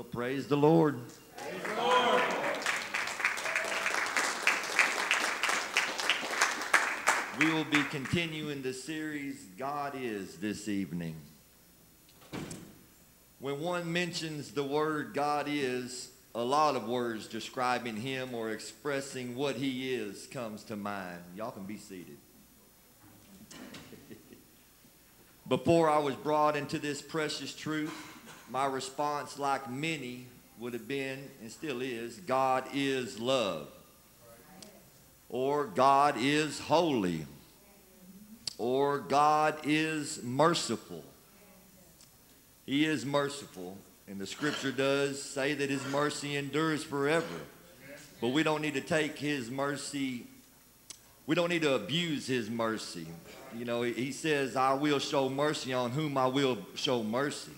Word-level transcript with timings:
Well, 0.00 0.08
praise 0.08 0.46
the 0.46 0.56
Lord. 0.56 0.98
Praise 1.36 1.62
the 1.62 1.82
Lord. 1.82 2.22
We 7.38 7.52
will 7.52 7.66
be 7.66 7.82
continuing 7.90 8.62
the 8.62 8.72
series 8.72 9.44
God 9.58 9.92
is 9.94 10.38
this 10.38 10.68
evening. 10.68 11.16
When 13.40 13.60
one 13.60 13.92
mentions 13.92 14.52
the 14.52 14.64
word 14.64 15.12
God 15.12 15.44
is, 15.50 16.08
a 16.34 16.42
lot 16.42 16.76
of 16.76 16.88
words 16.88 17.26
describing 17.26 17.96
him 17.96 18.32
or 18.32 18.52
expressing 18.52 19.36
what 19.36 19.56
he 19.56 19.92
is 19.92 20.26
comes 20.28 20.64
to 20.64 20.76
mind. 20.76 21.20
Y'all 21.36 21.50
can 21.50 21.64
be 21.64 21.76
seated. 21.76 22.16
Before 25.46 25.90
I 25.90 25.98
was 25.98 26.14
brought 26.14 26.56
into 26.56 26.78
this 26.78 27.02
precious 27.02 27.54
truth, 27.54 27.92
my 28.50 28.66
response, 28.66 29.38
like 29.38 29.70
many, 29.70 30.26
would 30.58 30.74
have 30.74 30.86
been 30.86 31.28
and 31.40 31.50
still 31.50 31.80
is 31.80 32.16
God 32.18 32.64
is 32.74 33.18
love. 33.18 33.68
Or 35.28 35.66
God 35.66 36.16
is 36.18 36.58
holy. 36.60 37.26
Or 38.58 38.98
God 38.98 39.60
is 39.64 40.22
merciful. 40.22 41.02
He 42.66 42.84
is 42.84 43.06
merciful. 43.06 43.78
And 44.06 44.20
the 44.20 44.26
scripture 44.26 44.72
does 44.72 45.22
say 45.22 45.54
that 45.54 45.70
his 45.70 45.84
mercy 45.86 46.36
endures 46.36 46.84
forever. 46.84 47.26
But 48.20 48.28
we 48.28 48.42
don't 48.42 48.60
need 48.60 48.74
to 48.74 48.80
take 48.80 49.18
his 49.18 49.50
mercy, 49.50 50.26
we 51.26 51.34
don't 51.34 51.48
need 51.48 51.62
to 51.62 51.74
abuse 51.74 52.26
his 52.26 52.50
mercy. 52.50 53.06
You 53.56 53.64
know, 53.64 53.82
he 53.82 54.12
says, 54.12 54.56
I 54.56 54.74
will 54.74 54.98
show 54.98 55.28
mercy 55.28 55.72
on 55.72 55.90
whom 55.92 56.18
I 56.18 56.26
will 56.26 56.58
show 56.74 57.02
mercy. 57.02 57.52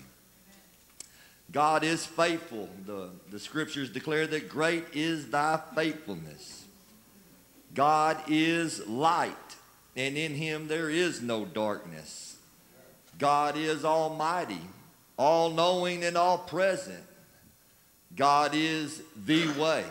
God 1.53 1.83
is 1.83 2.03
faithful. 2.03 2.67
The, 2.85 3.09
the 3.31 3.39
scriptures 3.39 3.91
declare 3.91 4.25
that 4.27 4.49
great 4.49 4.85
is 4.93 5.29
thy 5.29 5.59
faithfulness. 5.75 6.65
God 7.75 8.17
is 8.27 8.85
light, 8.87 9.55
and 9.95 10.17
in 10.17 10.33
him 10.33 10.67
there 10.67 10.89
is 10.89 11.21
no 11.21 11.45
darkness. 11.45 12.37
God 13.19 13.55
is 13.55 13.85
almighty, 13.85 14.61
all 15.15 15.51
knowing 15.51 16.03
and 16.03 16.17
all 16.17 16.39
present. 16.39 17.03
God 18.15 18.51
is 18.55 19.03
the 19.25 19.47
way. 19.51 19.85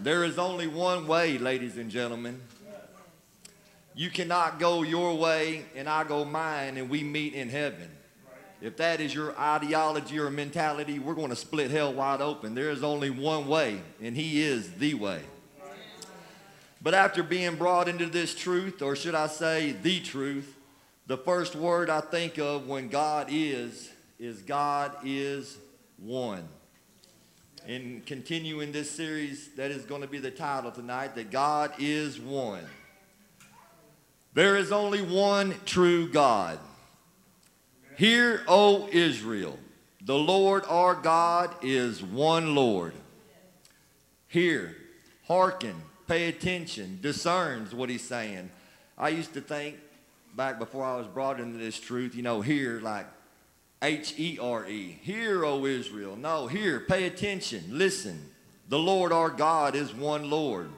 There 0.00 0.24
is 0.24 0.38
only 0.38 0.68
one 0.68 1.08
way, 1.08 1.38
ladies 1.38 1.76
and 1.76 1.90
gentlemen. 1.90 2.40
You 3.96 4.10
cannot 4.10 4.60
go 4.60 4.82
your 4.82 5.16
way 5.16 5.64
and 5.74 5.88
I 5.88 6.04
go 6.04 6.24
mine 6.24 6.76
and 6.76 6.88
we 6.88 7.02
meet 7.02 7.34
in 7.34 7.48
heaven. 7.48 7.95
If 8.60 8.78
that 8.78 9.00
is 9.00 9.14
your 9.14 9.38
ideology 9.38 10.18
or 10.18 10.30
mentality, 10.30 10.98
we're 10.98 11.14
going 11.14 11.30
to 11.30 11.36
split 11.36 11.70
hell 11.70 11.92
wide 11.92 12.20
open. 12.20 12.54
There 12.54 12.70
is 12.70 12.82
only 12.82 13.10
one 13.10 13.46
way, 13.46 13.80
and 14.00 14.16
He 14.16 14.42
is 14.42 14.72
the 14.74 14.94
way. 14.94 15.20
But 16.80 16.94
after 16.94 17.22
being 17.22 17.56
brought 17.56 17.88
into 17.88 18.06
this 18.06 18.34
truth, 18.34 18.80
or 18.80 18.96
should 18.96 19.14
I 19.14 19.26
say 19.26 19.72
the 19.72 20.00
truth, 20.00 20.56
the 21.06 21.16
first 21.16 21.54
word 21.54 21.90
I 21.90 22.00
think 22.00 22.38
of 22.38 22.66
when 22.66 22.88
God 22.88 23.28
is, 23.30 23.90
is 24.18 24.40
God 24.42 24.92
is 25.04 25.58
one. 25.98 26.48
In 27.66 28.02
continuing 28.06 28.72
this 28.72 28.90
series, 28.90 29.50
that 29.56 29.70
is 29.70 29.84
going 29.84 30.02
to 30.02 30.06
be 30.06 30.18
the 30.18 30.30
title 30.30 30.70
tonight, 30.70 31.14
that 31.16 31.30
God 31.30 31.72
is 31.78 32.20
one. 32.20 32.64
There 34.34 34.56
is 34.56 34.70
only 34.70 35.02
one 35.02 35.54
true 35.64 36.08
God. 36.08 36.58
Hear, 37.96 38.42
O 38.46 38.88
Israel, 38.92 39.58
the 40.04 40.18
Lord 40.18 40.64
our 40.68 40.94
God 40.94 41.54
is 41.62 42.02
one 42.02 42.54
Lord. 42.54 42.92
Hear, 44.28 44.76
hearken, 45.26 45.74
pay 46.06 46.28
attention, 46.28 46.98
discerns 47.00 47.74
what 47.74 47.88
he's 47.88 48.06
saying. 48.06 48.50
I 48.98 49.08
used 49.08 49.32
to 49.32 49.40
think 49.40 49.76
back 50.34 50.58
before 50.58 50.84
I 50.84 50.96
was 50.96 51.06
brought 51.06 51.40
into 51.40 51.56
this 51.56 51.80
truth, 51.80 52.14
you 52.14 52.22
know, 52.22 52.42
hear 52.42 52.80
like 52.80 53.06
H 53.80 54.14
E 54.18 54.38
R 54.38 54.68
E. 54.68 54.98
Hear, 55.00 55.44
O 55.46 55.64
Israel. 55.64 56.16
No, 56.16 56.48
hear, 56.48 56.80
pay 56.80 57.06
attention, 57.06 57.64
listen. 57.70 58.30
The 58.68 58.78
Lord 58.78 59.10
our 59.10 59.30
God 59.30 59.74
is 59.74 59.94
one 59.94 60.28
Lord. 60.28 60.70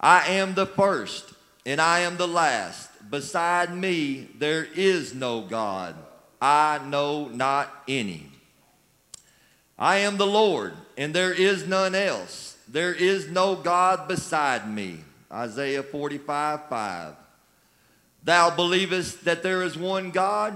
I 0.00 0.26
am 0.32 0.54
the 0.54 0.66
first 0.66 1.32
and 1.64 1.80
I 1.80 2.00
am 2.00 2.16
the 2.16 2.28
last. 2.28 2.90
Beside 3.08 3.76
me, 3.76 4.28
there 4.38 4.64
is 4.74 5.14
no 5.14 5.42
God. 5.42 5.94
I 6.44 6.78
know 6.84 7.28
not 7.28 7.72
any. 7.88 8.26
I 9.78 9.96
am 10.00 10.18
the 10.18 10.26
Lord, 10.26 10.74
and 10.94 11.14
there 11.14 11.32
is 11.32 11.66
none 11.66 11.94
else. 11.94 12.58
There 12.68 12.92
is 12.92 13.30
no 13.30 13.56
God 13.56 14.08
beside 14.08 14.70
me. 14.70 14.98
Isaiah 15.32 15.82
45 15.82 16.68
5. 16.68 17.14
Thou 18.24 18.54
believest 18.54 19.24
that 19.24 19.42
there 19.42 19.62
is 19.62 19.78
one 19.78 20.10
God? 20.10 20.52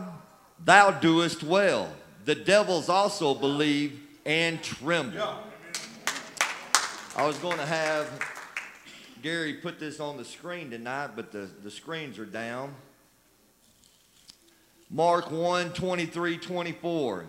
Thou 0.63 0.91
doest 0.91 1.43
well. 1.43 1.91
The 2.27 2.35
devils 2.35 2.91
also 2.91 3.35
believe 3.35 3.99
and 4.27 4.63
tremble. 4.63 5.39
I 7.17 7.27
was 7.27 7.39
going 7.39 7.57
to 7.57 7.65
have 7.65 8.11
Gary 9.23 9.55
put 9.55 9.81
this 9.81 10.01
on 10.01 10.19
the 10.19 10.25
screen 10.27 10.69
tonight, 10.69 11.13
but 11.17 11.33
the, 11.33 11.49
the 11.63 11.71
screens 11.71 12.19
are 12.19 12.27
down. 12.27 12.75
Mark 14.91 15.31
1 15.31 15.73
23 15.73 16.39
24. 16.39 17.25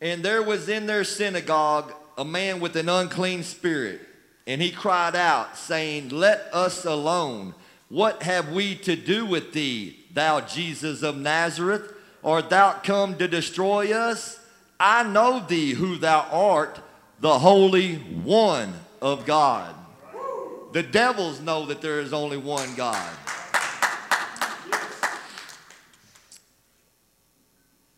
And 0.00 0.24
there 0.24 0.42
was 0.42 0.68
in 0.68 0.86
their 0.86 1.04
synagogue 1.04 1.92
a 2.16 2.24
man 2.24 2.60
with 2.60 2.76
an 2.76 2.88
unclean 2.88 3.42
spirit, 3.42 4.00
and 4.46 4.60
he 4.62 4.70
cried 4.70 5.14
out, 5.14 5.56
saying, 5.56 6.08
Let 6.08 6.48
us 6.52 6.84
alone. 6.84 7.54
What 7.88 8.22
have 8.22 8.52
we 8.52 8.74
to 8.76 8.96
do 8.96 9.24
with 9.24 9.52
thee, 9.52 9.98
thou 10.12 10.40
Jesus 10.40 11.02
of 11.02 11.16
Nazareth? 11.16 11.94
Art 12.22 12.50
thou 12.50 12.72
come 12.72 13.16
to 13.16 13.28
destroy 13.28 13.92
us? 13.92 14.38
I 14.78 15.02
know 15.02 15.40
thee 15.40 15.72
who 15.72 15.96
thou 15.96 16.26
art, 16.30 16.80
the 17.20 17.38
Holy 17.38 17.96
One 17.96 18.74
of 19.00 19.26
God. 19.26 19.74
The 20.72 20.82
devils 20.82 21.40
know 21.40 21.66
that 21.66 21.80
there 21.80 22.00
is 22.00 22.12
only 22.12 22.36
one 22.36 22.74
God. 22.74 23.08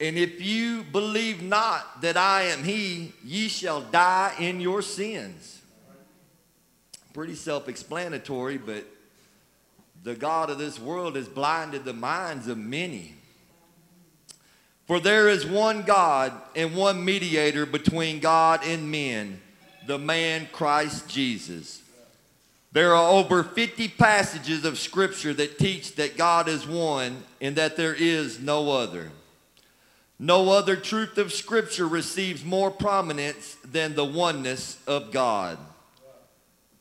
And 0.00 0.16
if 0.16 0.40
you 0.40 0.82
believe 0.82 1.42
not 1.42 2.00
that 2.00 2.16
I 2.16 2.44
am 2.44 2.64
He, 2.64 3.12
ye 3.22 3.48
shall 3.48 3.82
die 3.82 4.34
in 4.38 4.60
your 4.60 4.80
sins. 4.80 5.60
Pretty 7.12 7.34
self 7.34 7.68
explanatory, 7.68 8.56
but 8.56 8.86
the 10.02 10.14
God 10.14 10.48
of 10.48 10.58
this 10.58 10.80
world 10.80 11.16
has 11.16 11.28
blinded 11.28 11.84
the 11.84 11.92
minds 11.92 12.48
of 12.48 12.56
many. 12.56 13.14
For 14.86 14.98
there 14.98 15.28
is 15.28 15.44
one 15.46 15.82
God 15.82 16.32
and 16.56 16.74
one 16.74 17.04
mediator 17.04 17.66
between 17.66 18.20
God 18.20 18.64
and 18.64 18.90
men, 18.90 19.40
the 19.86 19.98
man 19.98 20.48
Christ 20.50 21.08
Jesus. 21.08 21.82
There 22.72 22.94
are 22.94 23.10
over 23.10 23.42
50 23.44 23.88
passages 23.88 24.64
of 24.64 24.78
Scripture 24.78 25.34
that 25.34 25.58
teach 25.58 25.96
that 25.96 26.16
God 26.16 26.48
is 26.48 26.66
one 26.66 27.22
and 27.40 27.56
that 27.56 27.76
there 27.76 27.94
is 27.94 28.40
no 28.40 28.70
other. 28.70 29.10
No 30.22 30.50
other 30.50 30.76
truth 30.76 31.16
of 31.16 31.32
Scripture 31.32 31.88
receives 31.88 32.44
more 32.44 32.70
prominence 32.70 33.56
than 33.64 33.94
the 33.94 34.04
oneness 34.04 34.76
of 34.86 35.12
God. 35.12 35.56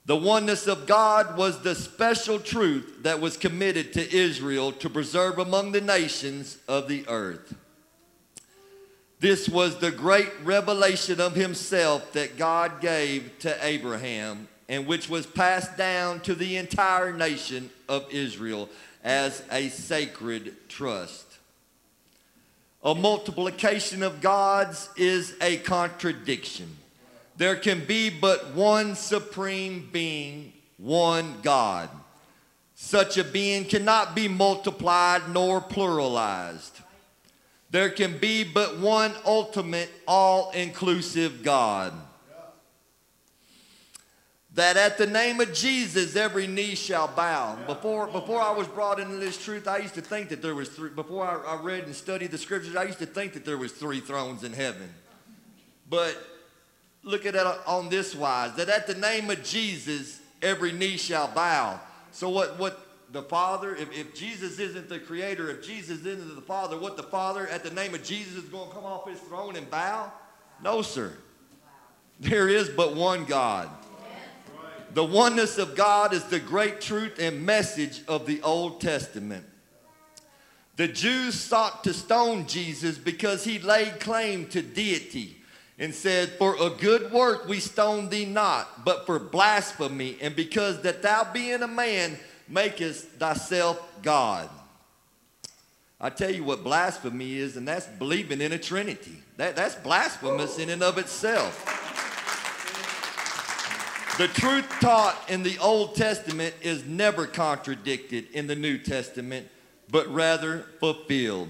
The 0.06 0.18
oneness 0.18 0.68
of 0.68 0.86
God 0.86 1.38
was 1.38 1.62
the 1.62 1.74
special 1.74 2.38
truth 2.38 3.04
that 3.04 3.22
was 3.22 3.38
committed 3.38 3.94
to 3.94 4.14
Israel 4.14 4.74
to 4.74 4.90
preserve 4.90 5.40
among 5.40 5.72
the 5.72 5.80
nations 5.80 6.58
of 6.68 6.90
the 6.90 7.08
earth. 7.08 7.56
This 9.22 9.48
was 9.48 9.78
the 9.78 9.92
great 9.92 10.32
revelation 10.44 11.22
of 11.22 11.36
Himself 11.36 12.12
that 12.12 12.38
God 12.38 12.82
gave 12.82 13.40
to 13.40 13.56
Abraham 13.66 14.50
and 14.68 14.86
which 14.86 15.08
was 15.08 15.26
passed 15.26 15.78
down 15.78 16.20
to 16.22 16.36
the 16.36 16.58
entire 16.58 17.14
nation 17.14 17.70
of 17.88 18.06
Israel 18.12 18.68
as 19.02 19.44
a 19.50 19.70
sacred 19.70 20.58
trust. 20.68 21.29
A 22.84 22.96
multiplication 22.96 24.04
of 24.04 24.22
gods 24.22 24.90
is 24.96 25.36
a 25.42 25.58
contradiction. 25.58 26.78
There 27.38 27.56
can 27.56 27.86
be 27.86 28.10
but 28.10 28.54
one 28.54 28.96
supreme 28.96 29.90
being, 29.92 30.54
one 30.78 31.36
God. 31.42 31.90
Such 32.76 33.18
a 33.18 33.24
being 33.24 33.66
cannot 33.66 34.16
be 34.16 34.28
multiplied 34.28 35.30
nor 35.30 35.60
pluralized. 35.60 36.82
There 37.70 37.90
can 37.90 38.18
be 38.18 38.44
but 38.44 38.80
one 38.80 39.14
ultimate, 39.26 39.90
all 40.08 40.52
inclusive 40.52 41.44
God 41.44 41.94
that 44.60 44.76
at 44.76 44.98
the 44.98 45.08
name 45.08 45.40
of 45.40 45.54
Jesus 45.54 46.16
every 46.16 46.46
knee 46.46 46.76
shall 46.76 47.08
bow. 47.08 47.58
Before, 47.66 48.08
before 48.08 48.42
I 48.42 48.52
was 48.52 48.68
brought 48.68 49.00
into 49.00 49.16
this 49.16 49.42
truth, 49.42 49.68
I 49.68 49.78
used 49.78 49.96
to 49.96 50.02
think 50.02 50.30
that 50.30 50.42
there 50.42 50.54
was 50.54 50.70
three, 50.70 50.90
before 50.90 51.26
I, 51.26 51.56
I 51.56 51.62
read 51.62 51.86
and 51.86 51.96
studied 51.96 52.32
the 52.32 52.38
scriptures, 52.38 52.76
I 52.76 52.84
used 52.84 53.00
to 53.00 53.06
think 53.06 53.34
that 53.34 53.46
there 53.46 53.58
was 53.58 53.72
three 53.72 54.02
thrones 54.02 54.44
in 54.44 54.52
heaven. 54.52 54.94
But 55.90 56.18
look 57.04 57.26
at 57.26 57.36
it 57.36 57.46
on 57.66 57.90
this 57.90 58.14
wise 58.14 58.56
that 58.56 58.68
at 58.70 58.86
the 58.86 58.96
name 58.96 59.30
of 59.30 59.44
Jesus, 59.44 60.20
every 60.42 60.74
knee 60.74 60.98
shall 60.98 61.30
bow. 61.30 61.80
So, 62.12 62.30
what, 62.30 62.60
what 62.60 62.86
the 63.12 63.24
Father, 63.24 63.76
if, 63.76 63.92
if 63.98 64.14
Jesus 64.14 64.60
isn't 64.60 64.90
the 64.90 65.00
Creator, 65.00 65.50
if 65.52 65.66
Jesus 65.66 66.06
isn't 66.06 66.36
the 66.36 66.42
Father, 66.42 66.78
what 66.78 66.98
the 66.98 67.04
Father 67.04 67.48
at 67.48 67.64
the 67.64 67.72
name 67.72 67.94
of 67.94 68.04
Jesus 68.04 68.36
is 68.36 68.50
going 68.50 68.68
to 68.68 68.76
come 68.76 68.84
off 68.84 69.08
his 69.08 69.20
throne 69.22 69.56
and 69.56 69.70
bow? 69.70 70.12
No, 70.62 70.82
sir. 70.82 71.14
There 72.20 72.50
is 72.50 72.68
but 72.68 72.96
one 72.96 73.24
God. 73.24 73.70
The 74.94 75.04
oneness 75.04 75.58
of 75.58 75.76
God 75.76 76.14
is 76.14 76.24
the 76.26 76.40
great 76.40 76.82
truth 76.82 77.20
and 77.20 77.46
message 77.46 78.02
of 78.08 78.26
the 78.26 78.42
Old 78.42 78.82
Testament. 78.82 79.46
The 80.78 80.88
Jews 80.88 81.36
sought 81.36 81.84
to 81.84 81.94
stone 81.94 82.48
Jesus 82.48 82.98
because 82.98 83.44
he 83.44 83.60
laid 83.60 84.00
claim 84.00 84.48
to 84.48 84.62
deity 84.62 85.36
and 85.78 85.94
said, 85.94 86.30
For 86.30 86.56
a 86.60 86.70
good 86.70 87.12
work 87.12 87.48
we 87.48 87.60
stone 87.60 88.10
thee 88.10 88.26
not, 88.26 88.84
but 88.84 89.06
for 89.06 89.20
blasphemy, 89.20 90.18
and 90.22 90.36
because 90.36 90.82
that 90.82 91.02
thou 91.02 91.32
being 91.32 91.62
a 91.62 91.68
man 91.68 92.18
makest 92.48 93.06
thyself 93.20 93.82
God. 94.02 94.50
I 96.02 96.10
tell 96.10 96.32
you 96.32 96.44
what 96.46 96.64
blasphemy 96.64 97.38
is, 97.38 97.58
and 97.58 97.68
that's 97.68 97.86
believing 97.86 98.42
in 98.42 98.54
a 98.54 98.58
Trinity. 98.58 99.22
That, 99.38 99.56
that's 99.56 99.76
blasphemous 99.76 100.58
in 100.58 100.70
and 100.70 100.82
of 100.82 100.98
itself. 100.98 102.09
The 104.20 104.28
truth 104.28 104.70
taught 104.82 105.16
in 105.30 105.44
the 105.44 105.58
Old 105.60 105.96
Testament 105.96 106.54
is 106.62 106.84
never 106.84 107.26
contradicted 107.26 108.30
in 108.34 108.48
the 108.48 108.56
New 108.56 108.78
Testament, 108.78 109.48
but 109.90 110.14
rather 110.14 110.66
fulfilled. 110.82 111.48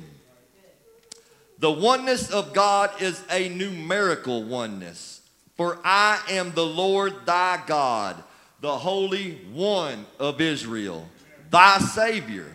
The 1.57 1.71
oneness 1.71 2.29
of 2.29 2.53
God 2.53 2.91
is 3.01 3.23
a 3.31 3.49
numerical 3.49 4.43
oneness. 4.43 5.21
For 5.57 5.79
I 5.83 6.21
am 6.29 6.51
the 6.51 6.63
Lord 6.63 7.25
thy 7.25 7.59
God, 7.65 8.23
the 8.61 8.77
Holy 8.77 9.39
One 9.51 10.05
of 10.19 10.39
Israel, 10.39 11.09
thy 11.49 11.79
Savior. 11.79 12.51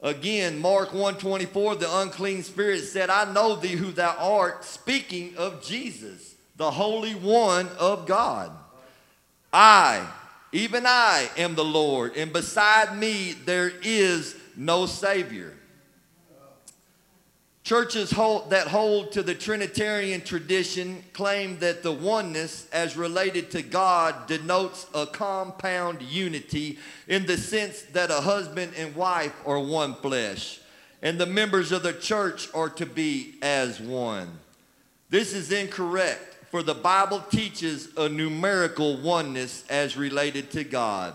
Again, 0.00 0.60
Mark 0.60 0.92
124, 0.92 1.74
the 1.74 1.98
unclean 1.98 2.44
spirit 2.44 2.84
said, 2.84 3.10
I 3.10 3.32
know 3.32 3.56
thee 3.56 3.74
who 3.74 3.90
thou 3.90 4.14
art, 4.20 4.64
speaking 4.64 5.36
of 5.36 5.64
Jesus, 5.64 6.36
the 6.54 6.70
Holy 6.70 7.14
One 7.14 7.66
of 7.80 8.06
God. 8.06 8.52
I, 9.52 10.06
even 10.52 10.84
I, 10.86 11.28
am 11.36 11.54
the 11.54 11.64
Lord, 11.64 12.16
and 12.16 12.32
beside 12.32 12.96
me 12.96 13.32
there 13.44 13.72
is 13.82 14.36
no 14.56 14.86
Savior. 14.86 15.54
Churches 17.68 18.10
hold, 18.10 18.48
that 18.48 18.66
hold 18.66 19.12
to 19.12 19.22
the 19.22 19.34
Trinitarian 19.34 20.22
tradition 20.22 21.04
claim 21.12 21.58
that 21.58 21.82
the 21.82 21.92
oneness 21.92 22.66
as 22.72 22.96
related 22.96 23.50
to 23.50 23.60
God 23.60 24.26
denotes 24.26 24.86
a 24.94 25.04
compound 25.04 26.00
unity 26.00 26.78
in 27.08 27.26
the 27.26 27.36
sense 27.36 27.82
that 27.92 28.10
a 28.10 28.22
husband 28.22 28.72
and 28.74 28.96
wife 28.96 29.34
are 29.44 29.60
one 29.60 29.94
flesh, 29.96 30.60
and 31.02 31.18
the 31.18 31.26
members 31.26 31.70
of 31.70 31.82
the 31.82 31.92
church 31.92 32.48
are 32.54 32.70
to 32.70 32.86
be 32.86 33.34
as 33.42 33.78
one. 33.80 34.38
This 35.10 35.34
is 35.34 35.52
incorrect 35.52 36.37
for 36.50 36.62
the 36.62 36.74
Bible 36.74 37.20
teaches 37.30 37.88
a 37.96 38.08
numerical 38.08 38.96
oneness 38.96 39.64
as 39.68 39.96
related 39.96 40.50
to 40.52 40.64
God. 40.64 41.14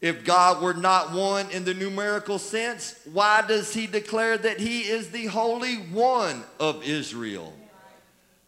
If 0.00 0.24
God 0.24 0.62
were 0.62 0.74
not 0.74 1.12
one 1.12 1.50
in 1.50 1.64
the 1.64 1.74
numerical 1.74 2.38
sense, 2.38 2.98
why 3.12 3.42
does 3.46 3.72
he 3.72 3.86
declare 3.86 4.36
that 4.36 4.58
he 4.58 4.80
is 4.80 5.10
the 5.10 5.26
Holy 5.26 5.76
One 5.76 6.42
of 6.58 6.82
Israel? 6.82 7.52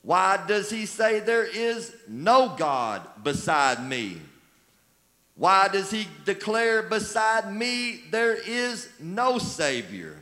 Why 0.03 0.45
does 0.47 0.69
he 0.69 0.85
say 0.85 1.21
there 1.21 1.47
is 1.47 1.95
no 2.09 2.55
God 2.59 3.03
beside 3.23 3.85
me? 3.89 4.21
Why 5.37 5.69
does 5.69 5.91
he 5.91 6.07
declare 6.25 6.83
beside 6.83 7.53
me 7.53 8.03
there 8.11 8.35
is 8.35 8.89
no 9.01 9.39
Savior? 9.39 10.19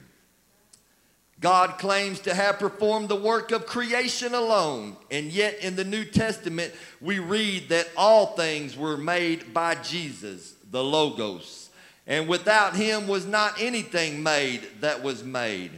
God 1.43 1.77
claims 1.77 2.21
to 2.21 2.35
have 2.35 2.61
performed 2.61 3.09
the 3.09 3.17
work 3.17 3.50
of 3.50 3.67
creation 3.67 4.33
alone, 4.33 4.97
and 5.11 5.27
yet 5.27 5.59
in 5.59 5.75
the 5.75 5.85
New 5.85 6.05
Testament 6.05 6.73
we 7.00 7.19
read 7.19 7.69
that 7.69 7.91
all 7.97 8.27
things 8.37 8.77
were 8.77 8.97
made 8.97 9.53
by 9.53 9.75
Jesus, 9.75 10.55
the 10.71 10.83
Logos, 10.83 11.71
and 12.06 12.29
without 12.29 12.77
him 12.77 13.09
was 13.09 13.27
not 13.27 13.61
anything 13.61 14.23
made 14.23 14.62
that 14.81 15.03
was 15.03 15.25
made. 15.25 15.73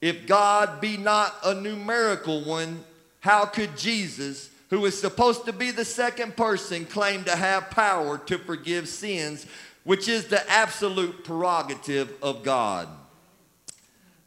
If 0.00 0.28
God 0.28 0.80
be 0.80 0.96
not 0.96 1.34
a 1.44 1.52
numerical 1.52 2.44
one, 2.44 2.84
how 3.18 3.46
could 3.46 3.76
Jesus, 3.76 4.48
who 4.70 4.86
is 4.86 4.98
supposed 4.98 5.44
to 5.46 5.52
be 5.52 5.72
the 5.72 5.84
second 5.84 6.36
person, 6.36 6.84
claim 6.86 7.24
to 7.24 7.34
have 7.34 7.70
power 7.70 8.16
to 8.18 8.38
forgive 8.38 8.88
sins, 8.88 9.44
which 9.82 10.06
is 10.06 10.26
the 10.26 10.48
absolute 10.48 11.24
prerogative 11.24 12.12
of 12.22 12.44
God? 12.44 12.86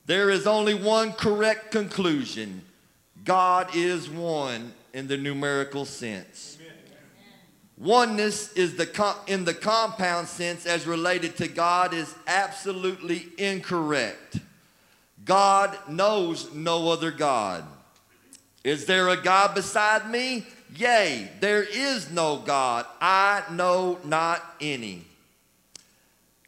There 0.09 0.31
is 0.31 0.47
only 0.47 0.73
one 0.73 1.13
correct 1.13 1.69
conclusion 1.69 2.63
God 3.23 3.75
is 3.75 4.09
one 4.09 4.73
in 4.91 5.07
the 5.07 5.17
numerical 5.17 5.85
sense. 5.85 6.57
Oneness 7.77 8.51
is 8.53 8.75
the 8.75 9.15
in 9.27 9.45
the 9.45 9.53
compound 9.53 10.27
sense 10.27 10.65
as 10.65 10.87
related 10.87 11.37
to 11.37 11.47
God 11.47 11.93
is 11.93 12.15
absolutely 12.25 13.27
incorrect. 13.37 14.39
God 15.25 15.77
knows 15.87 16.51
no 16.55 16.89
other 16.89 17.11
God. 17.11 17.63
Is 18.63 18.87
there 18.87 19.09
a 19.09 19.17
God 19.17 19.53
beside 19.53 20.09
me? 20.09 20.47
Yea, 20.75 21.29
there 21.39 21.61
is 21.61 22.09
no 22.09 22.37
God. 22.37 22.87
I 22.99 23.43
know 23.51 23.99
not 24.03 24.43
any. 24.59 25.03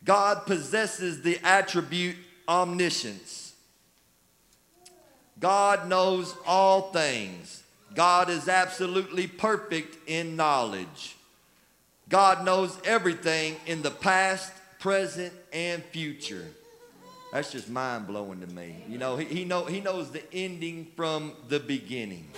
God 0.03 0.47
possesses 0.47 1.21
the 1.21 1.37
attribute 1.43 2.15
omniscience. 2.49 3.40
God 5.41 5.89
knows 5.89 6.35
all 6.45 6.93
things. 6.93 7.63
God 7.93 8.29
is 8.29 8.47
absolutely 8.47 9.27
perfect 9.27 9.97
in 10.07 10.37
knowledge. 10.37 11.17
God 12.07 12.45
knows 12.45 12.77
everything 12.85 13.55
in 13.65 13.81
the 13.81 13.91
past, 13.91 14.53
present, 14.79 15.33
and 15.51 15.83
future. 15.85 16.45
That's 17.33 17.51
just 17.51 17.69
mind 17.69 18.07
blowing 18.07 18.41
to 18.41 18.47
me. 18.47 18.83
You 18.87 18.97
know, 18.97 19.17
he, 19.17 19.25
he, 19.25 19.45
know, 19.45 19.65
he 19.65 19.81
knows 19.81 20.11
the 20.11 20.21
ending 20.33 20.87
from 20.95 21.33
the 21.49 21.59
beginning. 21.59 22.29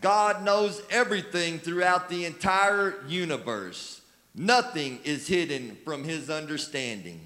God 0.00 0.44
knows 0.44 0.82
everything 0.90 1.58
throughout 1.58 2.08
the 2.08 2.24
entire 2.24 3.02
universe. 3.08 4.00
Nothing 4.34 5.00
is 5.04 5.26
hidden 5.26 5.76
from 5.84 6.04
his 6.04 6.28
understanding. 6.28 7.20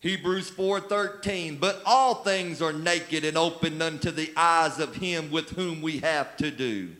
Hebrews 0.00 0.50
4:13 0.50 1.60
But 1.60 1.82
all 1.84 2.16
things 2.16 2.60
are 2.60 2.72
naked 2.72 3.24
and 3.24 3.36
open 3.36 3.80
unto 3.80 4.10
the 4.10 4.32
eyes 4.36 4.78
of 4.78 4.96
him 4.96 5.30
with 5.30 5.50
whom 5.50 5.82
we 5.82 5.98
have 5.98 6.36
to 6.38 6.50
do. 6.50 6.96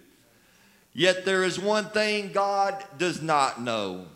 Yet 0.93 1.25
there 1.25 1.45
is 1.45 1.59
one 1.59 1.87
thing 1.87 2.31
God 2.33 2.85
does 2.99 3.23
not 3.23 3.61
know. 3.61 4.07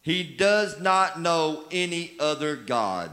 He 0.00 0.22
does 0.22 0.80
not 0.80 1.20
know 1.20 1.64
any 1.70 2.12
other 2.20 2.56
God. 2.56 3.10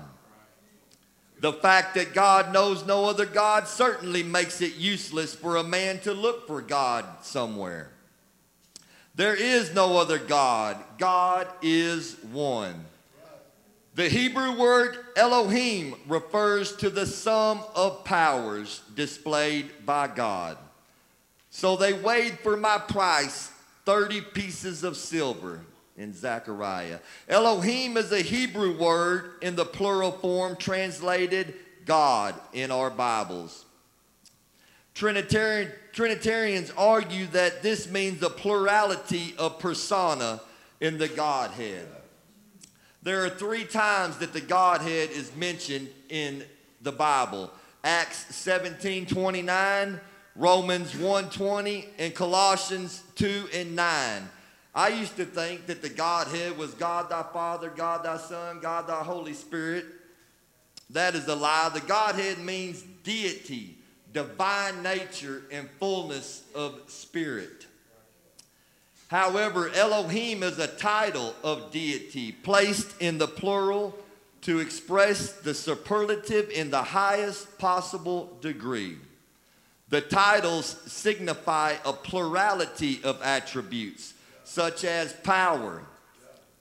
The 1.40 1.54
fact 1.54 1.96
that 1.96 2.14
God 2.14 2.54
knows 2.54 2.86
no 2.86 3.06
other 3.06 3.26
God 3.26 3.68
certainly 3.68 4.22
makes 4.22 4.62
it 4.62 4.76
useless 4.76 5.34
for 5.34 5.56
a 5.56 5.64
man 5.64 6.00
to 6.02 6.14
look 6.14 6.46
for 6.46 6.62
God 6.62 7.06
somewhere. 7.24 7.90
There 9.16 9.36
is 9.36 9.74
no 9.74 9.98
other 9.98 10.20
God. 10.20 10.78
God 11.00 11.48
is 11.64 12.18
one. 12.32 12.86
The 13.94 14.08
Hebrew 14.08 14.58
word 14.58 14.98
Elohim 15.18 15.96
refers 16.08 16.76
to 16.78 16.90
the 16.90 17.06
sum 17.06 17.62
of 17.76 18.06
powers 18.06 18.82
displayed 18.96 19.86
by 19.86 20.08
God. 20.08 20.58
So 21.50 21.76
they 21.76 21.92
weighed 21.92 22.40
for 22.40 22.56
my 22.56 22.78
price 22.78 23.52
30 23.86 24.22
pieces 24.34 24.86
of 24.86 24.96
silver 24.96 25.60
in 25.98 26.14
Zechariah. 26.14 27.00
Elohim 27.28 27.98
is 27.98 28.14
a 28.14 28.22
Hebrew 28.22 28.78
word 28.78 29.34
in 29.42 29.58
the 29.58 29.66
plural 29.66 30.14
form 30.14 30.56
translated 30.56 31.54
God 31.86 32.36
in 32.54 32.72
our 32.72 32.90
Bibles. 32.90 33.66
Trinitarian, 34.94 35.70
Trinitarians 35.92 36.72
argue 36.78 37.26
that 37.28 37.62
this 37.62 37.90
means 37.90 38.24
a 38.24 38.30
plurality 38.30 39.36
of 39.38 39.60
persona 39.60 40.40
in 40.80 40.98
the 40.98 41.10
Godhead. 41.10 41.88
There 43.04 43.26
are 43.26 43.30
three 43.30 43.64
times 43.64 44.18
that 44.18 44.32
the 44.32 44.42
Godhead 44.42 45.10
is 45.10 45.36
mentioned 45.36 45.90
in 46.10 46.44
the 46.82 46.92
Bible. 46.92 47.52
Acts 47.84 48.36
17, 48.36 49.08
29, 49.08 50.00
Romans 50.36 50.96
1, 50.96 51.30
20, 51.32 51.88
and 51.98 52.14
Colossians 52.14 53.02
2 53.16 53.50
and 53.56 53.76
9. 53.76 54.30
I 54.76 54.88
used 54.90 55.18
to 55.18 55.26
think 55.26 55.66
that 55.66 55.82
the 55.82 55.90
Godhead 55.90 56.58
was 56.58 56.74
God 56.76 57.10
thy 57.10 57.24
Father, 57.24 57.70
God 57.76 58.06
thy 58.06 58.18
Son, 58.18 58.60
God 58.62 58.88
thy 58.88 59.04
Holy 59.04 59.34
Spirit. 59.34 59.86
That 60.92 61.16
is 61.16 61.28
a 61.28 61.36
lie. 61.36 61.70
The 61.74 61.82
Godhead 61.82 62.38
means 62.38 62.84
deity, 63.04 63.78
divine 64.14 64.84
nature 64.84 65.44
and 65.52 65.68
fullness 65.80 66.44
of 66.54 66.82
spirit. 66.88 67.66
However, 69.12 69.70
Elohim 69.76 70.42
is 70.42 70.58
a 70.58 70.68
title 70.68 71.36
of 71.44 71.70
deity 71.70 72.32
placed 72.32 73.02
in 73.02 73.18
the 73.18 73.28
plural 73.28 73.94
to 74.44 74.60
express 74.60 75.34
the 75.34 75.54
superlative 75.54 76.50
in 76.50 76.72
the 76.72 76.82
highest 76.82 77.58
possible 77.58 78.38
degree. 78.40 78.96
The 79.90 80.00
titles 80.00 80.78
signify 80.90 81.76
a 81.84 81.92
plurality 81.92 83.02
of 83.04 83.22
attributes, 83.22 84.14
such 84.46 84.86
as 84.86 85.12
power, 85.12 85.84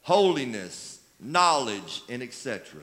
holiness, 0.02 0.99
knowledge, 1.21 2.02
and 2.09 2.21
etc. 2.21 2.80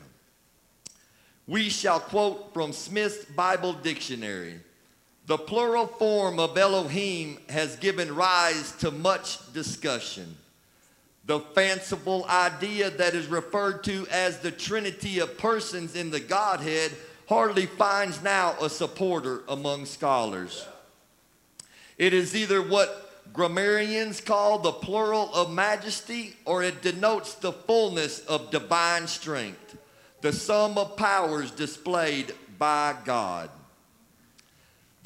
We 1.46 1.68
shall 1.68 2.00
quote 2.00 2.54
from 2.54 2.72
Smith's 2.72 3.26
Bible 3.26 3.74
Dictionary. 3.74 4.62
The 5.28 5.38
plural 5.38 5.88
form 5.88 6.40
of 6.40 6.58
Elohim 6.58 7.38
has 7.50 7.76
given 7.76 8.16
rise 8.16 8.72
to 8.78 8.92
much 8.92 9.54
discussion. 9.54 10.38
The 11.26 11.42
fanciful 11.42 12.26
idea 12.30 12.90
that 12.92 13.14
is 13.14 13.28
referred 13.28 13.84
to 13.84 14.08
as 14.10 14.40
the 14.40 14.52
Trinity 14.52 15.20
of 15.20 15.38
persons 15.38 15.98
in 15.98 16.12
the 16.12 16.22
Godhead 16.22 16.94
hardly 17.28 17.66
finds 17.66 18.24
now 18.24 18.56
a 18.62 18.70
supporter 18.70 19.42
among 19.50 19.86
scholars. 19.86 20.66
It 21.98 22.14
is 22.14 22.34
either 22.34 22.62
what 22.62 23.34
grammarians 23.34 24.22
call 24.22 24.60
the 24.60 24.72
plural 24.72 25.30
of 25.34 25.52
majesty, 25.52 26.38
or 26.46 26.64
it 26.64 26.82
denotes 26.82 27.34
the 27.34 27.52
fullness 27.52 28.20
of 28.28 28.50
divine 28.50 29.08
strength, 29.08 29.78
the 30.22 30.32
sum 30.32 30.78
of 30.78 30.96
powers 30.96 31.52
displayed 31.52 32.34
by 32.58 32.96
God. 33.04 33.50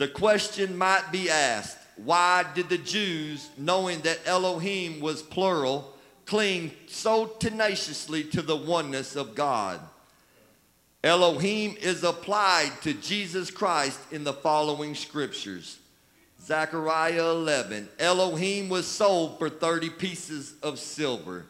The 0.02 0.08
question 0.08 0.76
might 0.76 1.12
be 1.12 1.30
asked 1.30 1.78
why 1.96 2.44
did 2.56 2.70
the 2.70 2.80
Jews, 2.80 3.52
knowing 3.56 4.02
that 4.02 4.18
Elohim 4.26 5.00
was 5.00 5.22
plural, 5.22 5.96
cling 6.26 6.72
so 6.88 7.28
tenaciously 7.28 8.24
to 8.24 8.42
the 8.42 8.56
oneness 8.56 9.16
of 9.16 9.36
God? 9.36 9.80
Elohim 11.04 11.78
is 11.80 12.04
applied 12.04 12.72
to 12.82 12.96
Jesus 12.96 13.52
Christ 13.52 14.00
in 14.12 14.24
the 14.24 14.34
following 14.34 14.96
scriptures. 14.96 15.78
Zechariah 16.42 17.30
11, 17.30 17.88
Elohim 18.00 18.70
was 18.70 18.88
sold 18.88 19.38
for 19.38 19.52
30 19.52 19.92
pieces 19.92 20.56
of 20.64 20.80
silver. 20.80 21.46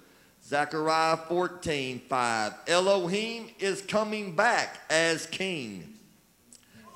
Zechariah 0.46 1.16
14, 1.16 2.02
5, 2.10 2.54
Elohim 2.68 3.50
is 3.60 3.82
coming 3.82 4.36
back 4.36 4.82
as 4.90 5.26
king. 5.28 5.91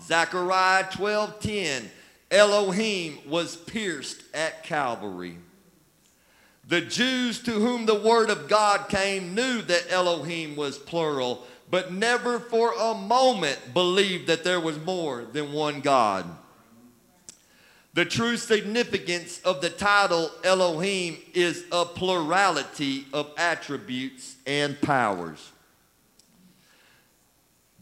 Zechariah 0.08 0.86
12:10, 0.92 1.90
Elohim 2.32 3.20
was 3.28 3.56
pierced 3.56 4.24
at 4.34 4.64
Calvary. 4.64 5.38
The 6.68 6.82
Jews 6.82 7.40
to 7.44 7.52
whom 7.52 7.86
the 7.86 8.00
word 8.00 8.30
of 8.30 8.48
God 8.48 8.90
came 8.90 9.36
knew 9.36 9.62
that 9.62 9.92
Elohim 9.92 10.56
was 10.56 10.80
plural, 10.80 11.46
but 11.70 11.94
never 11.94 12.40
for 12.40 12.74
a 12.74 12.96
moment 12.96 13.74
believed 13.74 14.28
that 14.28 14.44
there 14.44 14.60
was 14.60 14.80
more 14.80 15.26
than 15.26 15.54
one 15.54 15.82
God. 15.82 16.26
The 17.94 18.06
true 18.06 18.36
significance 18.36 19.40
of 19.46 19.62
the 19.62 19.70
title 19.70 20.30
Elohim 20.44 21.18
is 21.34 21.64
a 21.72 21.86
plurality 21.86 23.06
of 23.14 23.32
attributes 23.38 24.36
and 24.46 24.80
powers. 24.82 25.52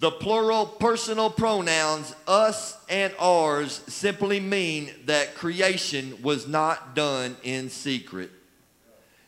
The 0.04 0.12
plural 0.12 0.66
personal 0.66 1.30
pronouns 1.30 2.14
us 2.28 2.76
and 2.90 3.16
ours 3.18 3.80
simply 3.88 4.42
mean 4.42 4.94
that 5.06 5.34
creation 5.34 6.22
was 6.22 6.46
not 6.46 6.94
done 6.94 7.38
in 7.42 7.70
secret. 7.70 8.30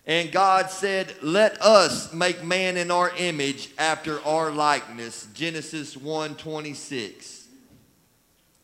And 0.05 0.33
God 0.33 0.69
said, 0.69 1.15
"Let 1.21 1.61
us 1.61 2.11
make 2.11 2.43
man 2.43 2.75
in 2.75 2.91
our 2.91 3.15
image 3.15 3.69
after 3.77 4.21
our 4.25 4.51
likeness." 4.51 5.27
Genesis 5.33 5.95
1:26. 5.95 7.45